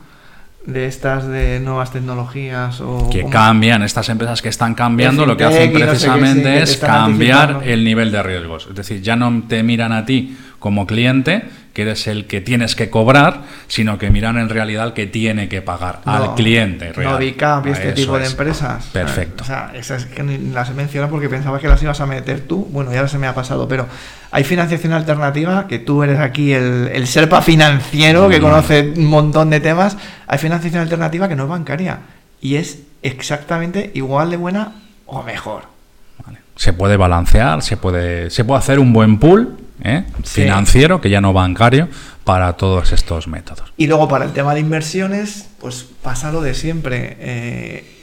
[0.66, 3.08] de estas de nuevas tecnologías o...
[3.10, 6.62] que cambian, estas empresas que están cambiando, lo que hacen no sé sí, precisamente que
[6.62, 7.72] es cambiar anticipando.
[7.72, 8.66] el nivel de riesgos.
[8.68, 11.44] Es decir, ya no te miran a ti como cliente,
[11.78, 15.48] que eres el que tienes que cobrar, sino que miran en realidad al que tiene
[15.48, 17.12] que pagar, No, al cliente real.
[17.12, 18.30] No Ah, este tipo de es.
[18.32, 18.86] empresas.
[18.92, 19.44] Perfecto.
[19.44, 22.66] O sea, esas que las he mencionado porque pensaba que las ibas a meter tú.
[22.72, 23.86] Bueno, ya se me ha pasado, pero
[24.32, 29.48] hay financiación alternativa, que tú eres aquí el, el serpa financiero que conoce un montón
[29.48, 29.96] de temas.
[30.26, 32.00] Hay financiación alternativa que no es bancaria
[32.40, 34.72] y es exactamente igual de buena
[35.06, 35.62] o mejor.
[36.26, 36.38] Vale.
[36.56, 40.04] Se puede balancear, se puede, se puede hacer un buen pool ¿eh?
[40.22, 40.42] Sí.
[40.42, 41.88] financiero, que ya no bancario,
[42.24, 43.72] para todos estos métodos.
[43.76, 47.16] Y luego para el tema de inversiones, pues pasa lo de siempre.
[47.20, 47.94] Eh,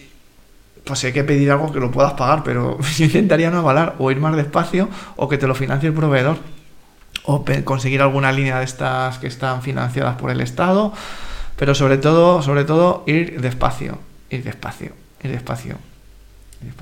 [0.84, 4.12] pues hay que pedir algo que lo puedas pagar, pero yo intentaría no avalar o
[4.12, 6.38] ir más despacio o que te lo financie el proveedor.
[7.24, 10.94] O conseguir alguna línea de estas que están financiadas por el Estado.
[11.56, 13.98] Pero sobre todo, sobre todo, ir despacio.
[14.30, 14.92] Ir despacio.
[15.24, 15.78] Ir despacio.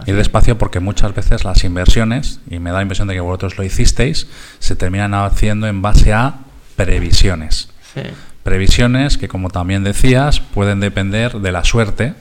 [0.05, 0.57] Ir despacio.
[0.57, 4.27] Porque muchas veces las inversiones, y me da la impresión de que vosotros lo hicisteis,
[4.59, 6.35] se terminan haciendo en base a
[6.75, 7.69] previsiones.
[7.93, 8.01] Sí.
[8.43, 12.13] Previsiones que, como también decías, pueden depender de la suerte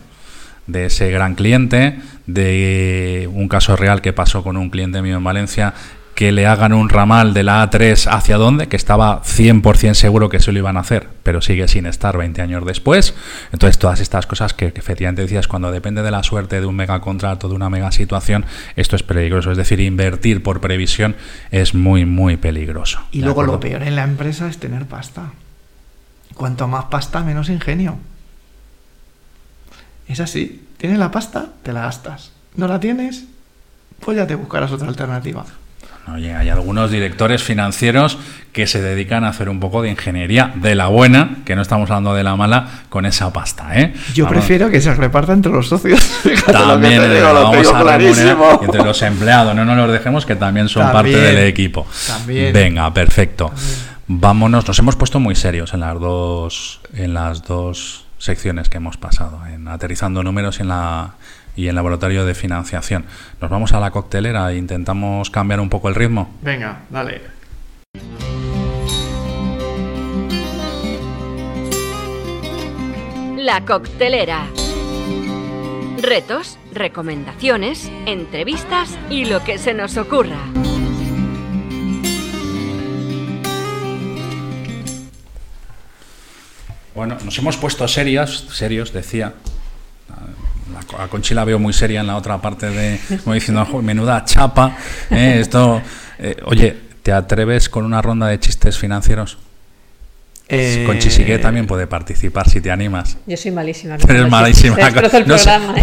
[0.66, 5.24] de ese gran cliente, de un caso real que pasó con un cliente mío en
[5.24, 5.74] Valencia,
[6.22, 10.38] que le hagan un ramal de la A3 hacia dónde, que estaba 100% seguro que
[10.38, 13.12] se lo iban a hacer, pero sigue sin estar 20 años después.
[13.50, 16.76] Entonces, todas estas cosas que, que efectivamente decías, cuando depende de la suerte de un
[16.76, 18.44] mega contrato, de una mega situación,
[18.76, 19.50] esto es peligroso.
[19.50, 21.16] Es decir, invertir por previsión
[21.50, 23.00] es muy, muy peligroso.
[23.10, 25.32] Y ¿De luego lo peor en la empresa es tener pasta.
[26.34, 27.98] Cuanto más pasta, menos ingenio.
[30.06, 30.68] Es así.
[30.76, 32.30] Tienes la pasta, te la gastas.
[32.54, 33.24] No la tienes,
[33.98, 35.44] pues ya te buscarás otra alternativa.
[36.12, 38.18] Oye, hay algunos directores financieros
[38.52, 41.88] que se dedican a hacer un poco de ingeniería de la buena, que no estamos
[41.90, 43.94] hablando de la mala, con esa pasta, ¿eh?
[44.12, 46.00] Yo Vamos, prefiero que se reparta entre los socios.
[46.22, 49.64] Fíjate lo que También te eh, digo, lo vamos a remunerar entre los empleados, no
[49.64, 51.86] nos los dejemos que también son También, parte del equipo.
[52.08, 52.52] también.
[52.52, 53.52] Venga, perfecto.
[54.08, 58.96] Vámonos, nos hemos puesto muy serios en las dos en las dos secciones que hemos
[58.96, 61.12] pasado, en aterrizando números y en la
[61.56, 63.04] y en laboratorio de financiación.
[63.40, 66.34] Nos vamos a la coctelera e intentamos cambiar un poco el ritmo.
[66.42, 67.20] Venga, dale.
[73.36, 74.46] La coctelera.
[76.00, 80.38] Retos, recomendaciones, entrevistas y lo que se nos ocurra.
[86.94, 89.34] Bueno, nos hemos puesto serios, serios, decía.
[91.02, 94.24] A Conchi la veo muy seria en la otra parte de, como diciendo, "Jo, menuda
[94.24, 94.76] chapa.
[95.10, 95.38] ¿eh?
[95.40, 95.82] Esto,
[96.18, 99.38] eh, oye, ¿te atreves con una ronda de chistes financieros?
[100.48, 103.16] Eh, Conchi sí que también puede participar si te animas.
[103.26, 103.94] Yo soy malísima.
[103.96, 104.76] Eres malísima.
[105.10, 105.74] Te el No sé- programa,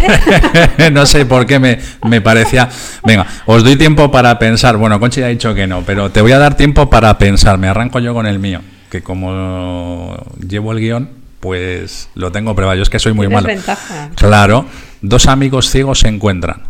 [0.78, 0.92] ¿eh?
[0.92, 2.70] no sé por qué me, me parecía.
[3.04, 4.78] Venga, os doy tiempo para pensar.
[4.78, 7.58] Bueno, Conchi ya ha dicho que no, pero te voy a dar tiempo para pensar.
[7.58, 12.76] Me arranco yo con el mío, que como llevo el guion, pues lo tengo preparado.
[12.78, 13.56] Yo es que soy muy Tienes malo.
[13.56, 14.10] ventaja.
[14.16, 14.66] Claro,
[15.02, 16.64] dos amigos ciegos se encuentran.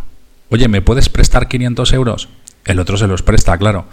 [0.50, 2.30] Oye, ¿me puedes prestar 500 euros?
[2.66, 3.86] El otro se los presta, claro.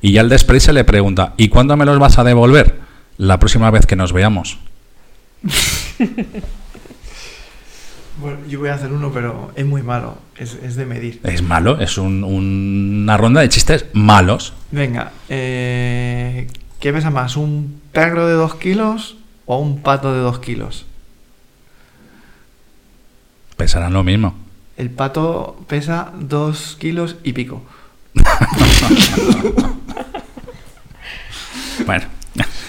[0.00, 2.80] Y ya el despre se le pregunta, ¿y cuándo me los vas a devolver?
[3.16, 4.58] La próxima vez que nos veamos.
[8.20, 10.16] Bueno, yo voy a hacer uno, pero es muy malo.
[10.36, 11.18] Es, es de medir.
[11.24, 14.52] Es malo, es un- una ronda de chistes malos.
[14.70, 16.46] Venga, eh,
[16.78, 17.36] ¿qué pesa más?
[17.36, 19.16] ¿Un perro de dos kilos
[19.46, 20.86] o un pato de dos kilos?
[23.56, 24.34] Pesarán lo mismo.
[24.76, 27.62] El pato pesa dos kilos y pico.
[31.86, 32.04] Bueno,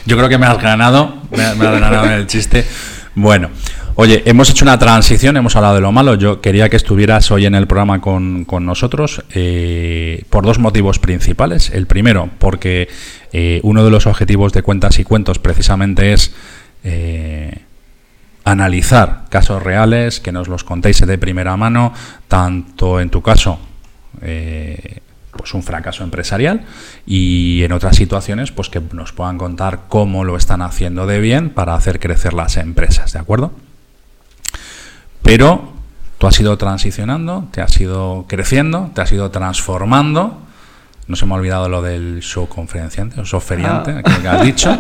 [0.06, 2.66] yo creo que me has ganado, me has, me has ganado en el chiste.
[3.14, 3.50] Bueno,
[3.96, 6.16] oye, hemos hecho una transición, hemos hablado de lo malo.
[6.16, 11.00] Yo quería que estuvieras hoy en el programa con, con nosotros eh, por dos motivos
[11.00, 11.70] principales.
[11.70, 12.90] El primero, porque
[13.32, 16.34] eh, uno de los objetivos de cuentas y cuentos precisamente es
[16.84, 17.60] eh,
[18.46, 21.94] analizar casos reales, que nos los contéis de primera mano,
[22.28, 23.60] tanto en tu caso
[24.22, 25.00] eh,
[25.32, 26.64] pues un fracaso empresarial
[27.06, 31.50] y en otras situaciones pues que nos puedan contar cómo lo están haciendo de bien
[31.50, 33.52] para hacer crecer las empresas, ¿de acuerdo?
[35.24, 35.74] Pero
[36.20, 40.45] tú has ido transicionando, te has ido creciendo, te has ido transformando.
[41.08, 44.02] No se me ha olvidado lo del show conferenciante o show feriante, Ah.
[44.22, 44.76] que has dicho.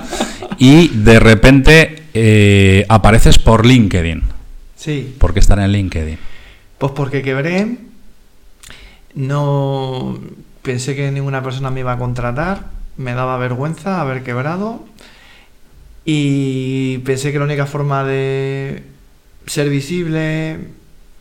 [0.57, 4.23] Y de repente eh, apareces por LinkedIn.
[4.75, 5.15] Sí.
[5.19, 6.17] ¿Por qué estar en LinkedIn?
[6.77, 7.77] Pues porque quebré,
[9.13, 10.19] no
[10.61, 12.65] pensé que ninguna persona me iba a contratar,
[12.97, 14.83] me daba vergüenza haber quebrado
[16.05, 18.83] y pensé que la única forma de
[19.47, 20.59] ser visible,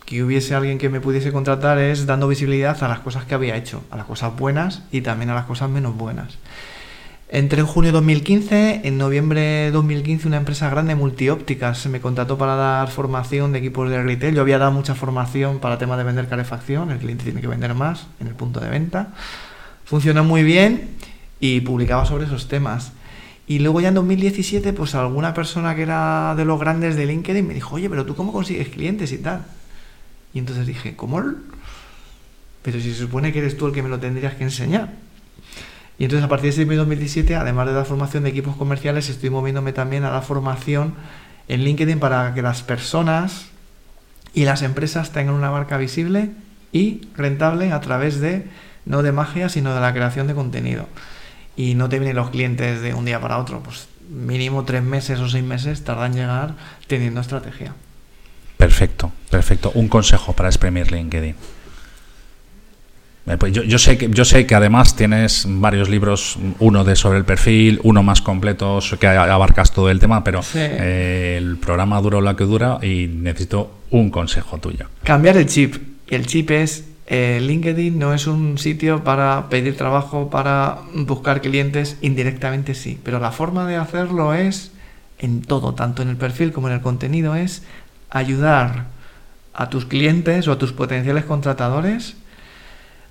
[0.04, 3.56] que hubiese alguien que me pudiese contratar es dando visibilidad a las cosas que había
[3.56, 6.38] hecho, a las cosas buenas y también a las cosas menos buenas.
[7.28, 12.38] Entré en junio de 2015, en noviembre de 2015 una empresa grande, Multiópticas, me contrató
[12.38, 14.34] para dar formación de equipos de retail.
[14.34, 17.74] Yo había dado mucha formación para temas de vender calefacción, el cliente tiene que vender
[17.74, 19.08] más en el punto de venta.
[19.84, 20.90] Funcionó muy bien
[21.40, 22.92] y publicaba sobre esos temas.
[23.46, 27.46] Y luego ya en 2017, pues alguna persona que era de los grandes de LinkedIn
[27.46, 29.44] me dijo, oye, pero tú cómo consigues clientes y tal.
[30.34, 31.22] Y entonces dije, ¿cómo?
[32.62, 34.90] Pero si se supone que eres tú el que me lo tendrías que enseñar.
[35.98, 39.08] Y entonces a partir de septiembre de 2017, además de dar formación de equipos comerciales,
[39.08, 40.94] estoy moviéndome también a la formación
[41.46, 43.46] en LinkedIn para que las personas
[44.34, 46.30] y las empresas tengan una marca visible
[46.72, 48.46] y rentable a través de,
[48.84, 50.88] no de magia, sino de la creación de contenido.
[51.56, 55.20] Y no te vienen los clientes de un día para otro, pues mínimo tres meses
[55.20, 56.54] o seis meses tardan en llegar
[56.88, 57.74] teniendo estrategia.
[58.56, 59.72] Perfecto, perfecto.
[59.74, 61.34] Un consejo para exprimir LinkedIn.
[63.26, 66.94] Eh, pues yo, yo sé que yo sé que además tienes varios libros, uno de
[66.94, 70.58] sobre el perfil, uno más completo que abarcas todo el tema, pero Sí.
[70.60, 74.86] eh, el programa dura lo que dura y necesito un consejo tuyo.
[75.04, 75.76] Cambiar el chip.
[76.06, 81.40] Y el chip es, eh, LinkedIn no es un sitio para pedir trabajo, para buscar
[81.40, 82.98] clientes, indirectamente sí.
[83.02, 84.70] Pero la forma de hacerlo es,
[85.18, 87.62] en todo, tanto en el perfil como en el contenido, es
[88.14, 88.86] ayudar
[89.52, 92.16] a tus clientes o a tus potenciales contratadores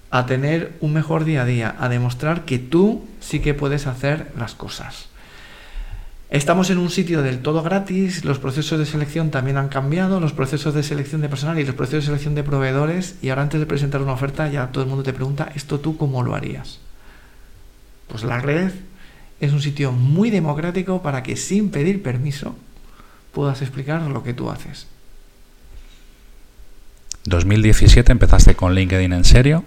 [0.10, 4.32] a tener un mejor día a día, a demostrar que tú sí que puedes hacer
[4.38, 5.10] las cosas.
[6.30, 10.34] Estamos en un sitio del todo gratis, los procesos de selección también han cambiado, los
[10.34, 13.60] procesos de selección de personal y los procesos de selección de proveedores, y ahora antes
[13.60, 16.80] de presentar una oferta ya todo el mundo te pregunta, ¿esto tú cómo lo harías?
[18.08, 18.72] Pues la red
[19.40, 22.56] es un sitio muy democrático para que sin pedir permiso
[23.34, 24.88] puedas explicar lo que tú haces.
[27.26, 29.64] 2017 empezaste con LinkedIn en serio,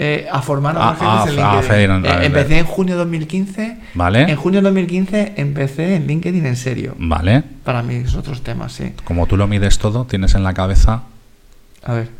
[0.00, 1.40] Eh, a formar a gente en LinkedIn.
[1.44, 3.78] a hacer en- Eh, empecé en junio de 2015.
[3.94, 4.22] ¿vale?
[4.30, 6.94] En junio de 2015 empecé en LinkedIn en serio.
[6.98, 7.42] Vale.
[7.64, 8.92] Para mis otros temas, sí.
[9.04, 11.02] Como tú lo mides todo, tienes en la cabeza
[11.82, 12.10] A ver.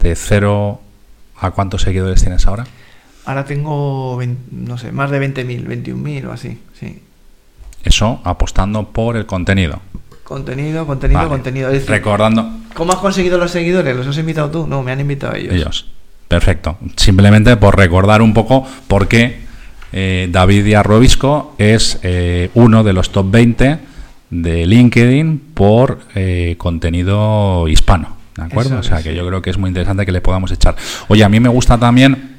[0.00, 0.80] de cero
[1.40, 2.66] a cuántos seguidores tienes ahora.
[3.24, 7.02] Ahora tengo, 20 no sé, más de 20.000, 21.000 o así, sí.
[7.82, 9.80] Eso apostando por el contenido.
[10.26, 11.30] Contenido, contenido, Vale.
[11.30, 11.68] contenido.
[11.68, 13.96] Es decir, Recordando ¿Cómo has conseguido los seguidores?
[13.96, 14.66] ¿Los has invitado tú?
[14.66, 15.54] No, me han invitado ellos.
[15.54, 15.86] ellos.
[16.26, 16.78] Perfecto.
[16.96, 19.46] Simplemente por recordar un poco por qué
[19.92, 23.78] eh, David Díaz Robisco es eh, uno de los top 20
[24.30, 28.16] de LinkedIn por eh, contenido hispano.
[28.36, 28.80] ¿De acuerdo?
[28.80, 29.14] Eso o sea que sí.
[29.14, 30.74] yo creo que es muy interesante que le podamos echar.
[31.06, 32.34] Oye, a mí me gusta también.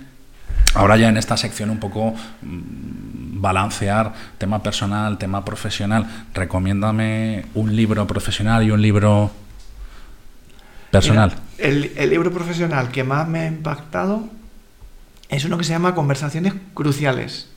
[0.75, 6.05] Ahora ya en esta sección un poco mm, balancear tema personal, tema profesional.
[6.33, 9.31] Recomiéndame un libro profesional y un libro
[10.91, 11.33] personal.
[11.57, 14.27] Mira, el, el libro profesional que más me ha impactado
[15.29, 17.49] es uno que se llama Conversaciones Cruciales.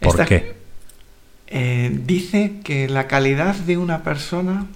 [0.00, 0.56] ¿Por Esta- qué?
[1.48, 4.66] eh, dice que la calidad de una persona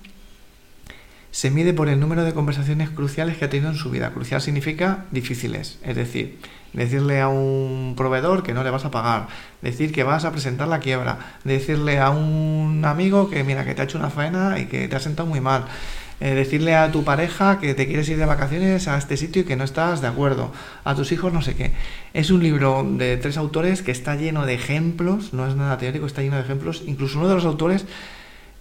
[1.37, 4.11] se mide por el número de conversaciones cruciales que ha tenido en su vida.
[4.15, 6.39] Crucial significa difíciles, es decir,
[6.73, 9.29] decirle a un proveedor que no le vas a pagar,
[9.61, 13.83] decir que vas a presentar la quiebra, decirle a un amigo que mira que te
[13.83, 15.67] ha hecho una faena y que te ha sentado muy mal,
[16.21, 19.45] eh, decirle a tu pareja que te quieres ir de vacaciones a este sitio y
[19.45, 20.53] que no estás de acuerdo,
[20.85, 21.73] a tus hijos no sé qué.
[22.15, 26.07] Es un libro de tres autores que está lleno de ejemplos, no es nada teórico,
[26.07, 26.83] está lleno de ejemplos.
[26.87, 27.85] Incluso uno de los autores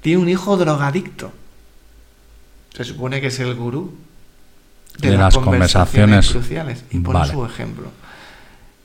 [0.02, 1.32] tiene un hijo drogadicto.
[2.76, 3.94] Se supone que es el gurú
[5.00, 6.30] De las conversaciones.
[6.30, 7.32] cruciales y pone Vale.
[7.32, 7.86] su ejemplo.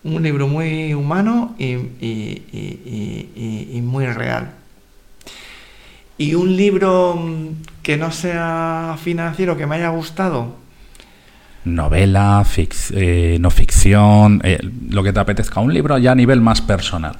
[0.05, 4.53] Un libro muy humano y, y- y- y- y- y muy real.
[6.18, 7.47] Y un libro mm,
[7.82, 10.57] que no sea financiero, que me haya gustado.
[11.64, 15.61] Novela, fic- eh, no ficción, eh, lo que te apetezca.
[15.61, 17.16] Un libro ya a nivel más personal.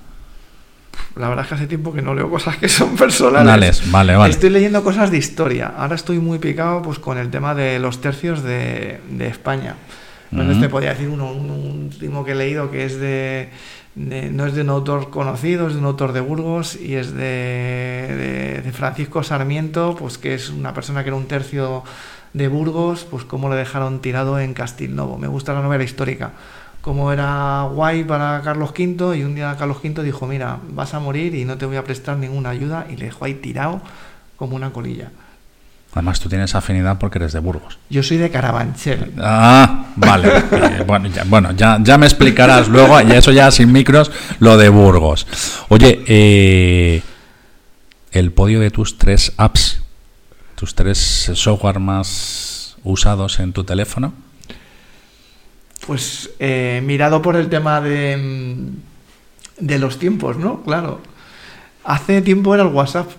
[1.17, 3.47] La verdad es que hace tiempo que no leo cosas que son personales.
[3.47, 4.31] Dales, vale, vale.
[4.33, 5.73] Estoy leyendo cosas de historia.
[5.77, 9.75] Ahora estoy muy picado pues con el tema de los tercios de, de España.
[10.31, 10.63] Entonces Ujú.
[10.63, 13.49] te podría decir uno, un un último que he leído que es de,
[13.97, 17.13] de- no es de un autor conocido, es de un autor de Burgos y es
[17.13, 21.83] de, de- de Francisco Sarmiento, pues que es una persona que era un tercio
[22.33, 25.19] de Burgos, pues cómo le dejaron tirado en Castilnovo.
[25.19, 26.31] Me gusta la novela histórica.
[26.81, 31.01] Cómo era guay para Carlos V y un día Carlos V dijo, mira, vas a
[31.01, 33.83] morir y no te voy a prestar ninguna ayuda y le dejó ahí tirado
[34.37, 35.11] como una colilla.
[35.93, 37.79] Además, tú tienes afinidad porque eres de Burgos.
[37.91, 39.13] Yo soy de Carabanchel.
[39.19, 40.31] Ah, vale.
[40.71, 44.57] Eh, bueno, ya, bueno ya, ya me explicarás luego, y eso ya sin micros, lo
[44.57, 45.27] de Burgos.
[45.69, 47.03] Oye, eh,
[48.13, 49.83] el podio de tus tres apps,
[50.55, 54.13] tus tres software más usados en tu teléfono.
[55.91, 60.63] Pues eh, mirado por el tema de, mm, de los tiempos, ¿no?
[60.63, 61.01] Claro.
[61.83, 63.11] Hace tiempo era el WhatsApp,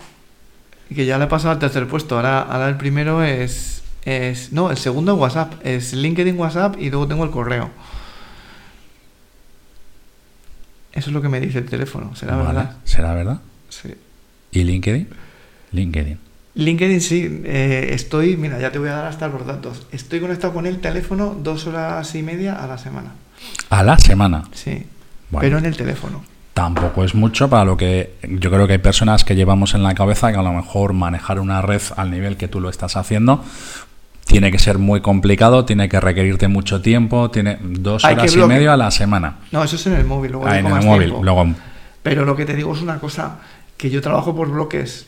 [0.87, 2.15] que ya le he pasado al tercer puesto.
[2.15, 4.53] Ahora, ahora el primero es, es...
[4.53, 5.55] No, el segundo es WhatsApp.
[5.65, 7.71] Es LinkedIn WhatsApp y luego tengo el correo.
[10.93, 12.77] Eso es lo que me dice el teléfono, ¿será Vale, verdad?
[12.85, 13.41] ¿Será verdad?
[13.67, 13.95] Sí.
[14.53, 15.09] ¿Y LinkedIn?
[15.73, 16.19] LinkedIn.
[16.55, 19.87] LinkedIn sí, eh, estoy, mira, ya te voy a dar hasta los datos.
[19.91, 23.11] Estoy conectado con el teléfono dos horas y media a la semana.
[23.69, 24.43] A la semana.
[24.53, 24.85] Sí,
[25.29, 25.41] Bueno.
[25.41, 26.23] pero en el teléfono.
[26.53, 29.95] Tampoco es mucho para lo que yo creo que hay personas que llevamos en la
[29.95, 33.43] cabeza que a lo mejor manejar una red al nivel que tú lo estás haciendo
[34.25, 38.39] tiene que ser muy complicado, tiene que requerirte mucho tiempo, tiene dos Hay horas y
[38.43, 39.37] medio a la semana.
[39.51, 41.23] No, eso es en el móvil, luego Ah, en el móvil, tiempo.
[41.23, 41.47] luego
[42.03, 43.39] Pero lo que te digo es una cosa,
[43.77, 45.07] que yo trabajo por bloques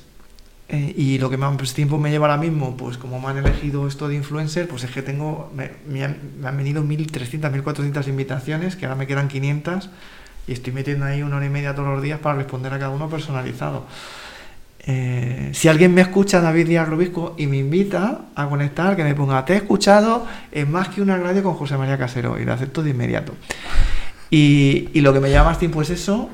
[0.74, 3.88] eh, y lo que más tiempo me lleva ahora mismo, pues como me han elegido
[3.88, 8.08] esto de influencer, pues es que tengo, me, me han, me han venido 1.300, 1.400
[8.08, 9.92] invitaciones, que ahora me quedan 500
[10.48, 12.90] y estoy metiendo ahí una hora y media todos los días para responder a cada
[12.90, 13.86] uno personalizado.
[14.88, 19.14] Eh, si alguien me escucha, David Díaz Rubisco, y me invita a conectar, que me
[19.14, 22.54] ponga, te he escuchado en más que una radio con José María Casero, y lo
[22.54, 23.36] acepto de inmediato.
[24.32, 26.32] Y, y lo que me lleva más tiempo es eso,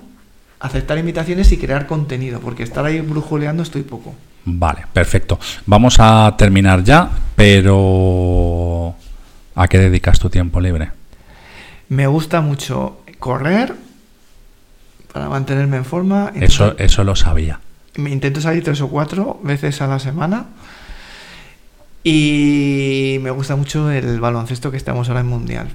[0.62, 4.16] aceptar invitaciones y crear contenido, porque estar ahí brujuleando estoy poco.
[4.46, 5.40] Vale, perfecto.
[5.66, 8.96] Vamos a terminar ya, pero
[9.56, 10.92] ¿a qué dedicas tu tiempo libre?
[11.90, 13.76] Me gusta mucho correr
[15.14, 16.32] para mantenerme en forma.
[16.36, 17.60] Eso, eso lo sabía.
[17.96, 20.46] Me intento salir tres o cuatro veces a la semana.
[22.04, 25.68] Y me gusta mucho el baloncesto que estamos ahora en mundial.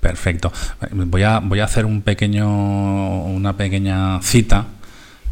[0.00, 0.52] Perfecto.
[0.92, 4.66] Voy a, voy a hacer un pequeño, una pequeña cita,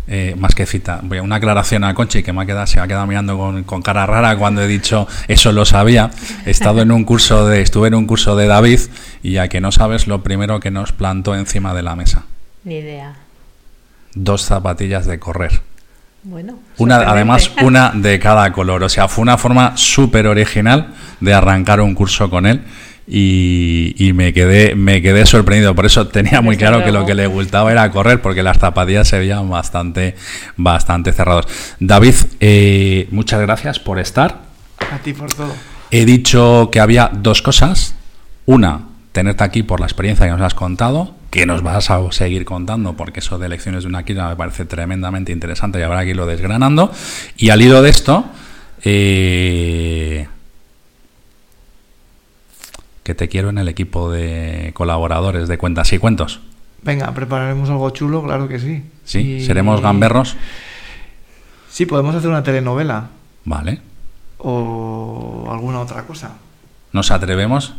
[0.09, 2.79] eh, más que cita, voy a una aclaración a Conchi que me ha quedado, se
[2.79, 6.11] ha quedado mirando con, con cara rara cuando he dicho eso lo sabía.
[6.45, 8.81] He estado en un curso de, estuve en un curso de David
[9.23, 12.25] y a que no sabes lo primero que nos plantó encima de la mesa.
[12.65, 13.15] Ni idea.
[14.15, 15.61] Dos zapatillas de correr.
[16.23, 16.59] Bueno.
[16.79, 18.83] Una, además, una de cada color.
[18.83, 22.63] O sea, fue una forma súper original de arrancar un curso con él.
[23.09, 27.15] Y, y me quedé me quedé sorprendido por eso tenía muy claro que lo que
[27.15, 30.17] le gustaba era correr porque las zapatillas se veían bastante
[30.57, 31.47] bastante cerrados
[31.79, 34.41] David eh, muchas gracias por estar
[34.91, 35.55] A ti por todo.
[35.91, 37.95] He dicho que había dos cosas.
[38.45, 38.81] Una,
[39.13, 42.95] tenerte aquí por la experiencia que nos has contado, que nos vas a seguir contando,
[42.95, 46.27] porque eso de elecciones de una quilla me parece tremendamente interesante y habrá que irlo
[46.27, 46.93] desgranando.
[47.37, 48.25] Y al hilo de esto,
[48.85, 50.29] eh,
[53.07, 56.41] que te quiero en el equipo de colaboradores de Cuentas y Cuentos.
[56.83, 58.83] Venga, prepararemos algo chulo, claro que sí.
[59.05, 59.19] ¿Sí?
[59.21, 60.35] Y- ¿Seremos gamberros?
[61.71, 63.07] Sí, podemos hacer una telenovela
[63.45, 63.81] Vale.
[64.39, 66.33] o alguna otra cosa.
[66.91, 67.75] ¿Nos atrevemos,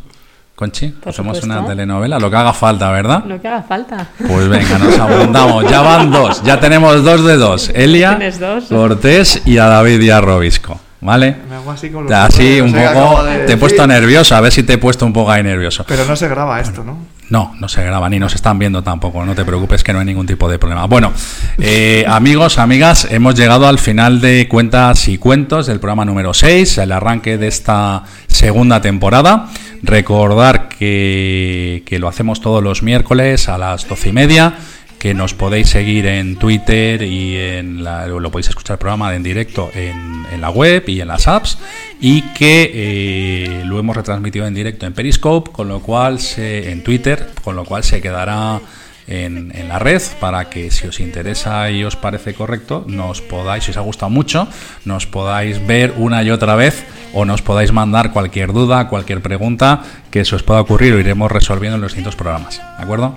[0.56, 0.88] Conchi?
[0.90, 1.60] Por ¿Hacemos supuesto.
[1.60, 2.20] una telenovela?
[2.20, 3.26] Lo que haga falta, ¿verdad?
[3.26, 4.08] Lo que haga falta.
[4.18, 5.70] Pues venga, nos apuntamos.
[5.70, 6.42] Ya van dos.
[6.44, 7.70] Ya tenemos dos de dos.
[7.76, 8.66] Elia dos.
[8.70, 10.80] Cortés y a David Díaz Robisco.
[11.02, 11.36] ¿Vale?
[11.48, 13.24] Me hago así con los Así, un poco.
[13.24, 14.36] de Te he puesto nervioso.
[14.36, 15.86] A ver si te he puesto un poco ahí nervioso.
[15.88, 16.98] Pero no se graba esto, ¿no?
[17.30, 20.06] No, no se graba ni nos están viendo tampoco, no te preocupes que no hay
[20.06, 20.86] ningún tipo de problema.
[20.86, 21.12] Bueno,
[21.58, 26.78] eh, amigos, amigas, hemos llegado al final de Cuentas y Cuentos del programa número 6,
[26.78, 29.50] el arranque de esta segunda temporada.
[29.84, 34.54] Recordar que, que lo hacemos todos los miércoles a las doce y media,
[35.00, 39.22] que nos podéis seguir en Twitter y en la- lo podéis escuchar el programa en
[39.24, 41.58] directo en, la web y en las apps
[42.02, 46.84] y que eh, lo hemos retransmitido en directo en Periscope, con lo cual se, en
[46.84, 48.60] Twitter, con lo cual se quedará
[49.08, 53.64] en, en la red para que si os interesa y os parece correcto, nos podáis,
[53.64, 54.48] si os ha gustado mucho,
[54.86, 56.84] nos podáis ver una y otra vez
[57.14, 59.82] o nos podáis mandar cualquier duda, cualquier pregunta
[60.12, 62.58] que se os pueda ocurrir o iremos resolviendo en los distintos programas.
[62.78, 63.16] ¿De acuerdo?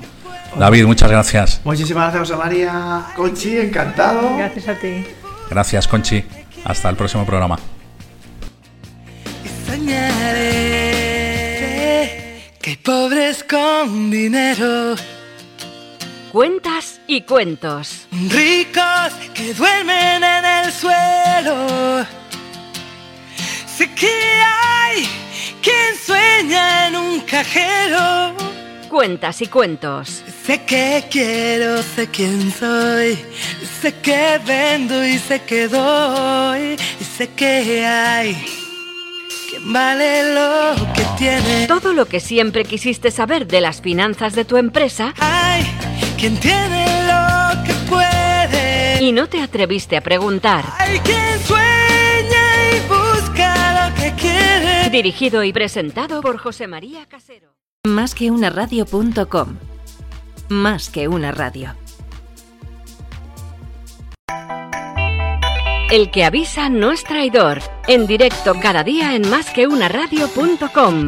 [0.56, 1.60] David, muchas gracias.
[1.64, 3.04] Muchísimas gracias, José María.
[3.16, 4.36] Conchi, encantado.
[4.36, 5.04] Gracias a ti.
[5.48, 6.24] Gracias, Conchi.
[6.64, 7.58] Hasta el próximo programa.
[11.00, 14.96] Soñaré que hay pobres con dinero,
[16.32, 18.06] Cuentas y cuentos.
[18.28, 22.04] ricos que duermen en el suelo.
[23.66, 25.08] Sé que hay
[25.62, 28.34] quien sueña en un cajero.
[28.88, 30.22] Cuentas y cuentos.
[30.50, 33.16] Sé que quiero, sé quién soy,
[33.80, 38.34] sé que vendo y sé que doy, y sé que hay
[39.48, 41.68] quien vale lo que tiene.
[41.68, 45.62] Todo lo que siempre quisiste saber de las finanzas de tu empresa Hay
[46.18, 50.64] quien tiene lo que puede, y no te atreviste a preguntar.
[50.78, 52.44] hay quien sueña
[52.74, 54.90] y busca lo que quiere.
[54.90, 57.54] Dirigido y presentado por José María Casero.
[57.84, 59.56] Más que una radio.com.
[60.50, 61.76] Más que una radio.
[65.92, 67.60] El que avisa no es traidor.
[67.86, 71.06] En directo cada día en másqueunaradio.com.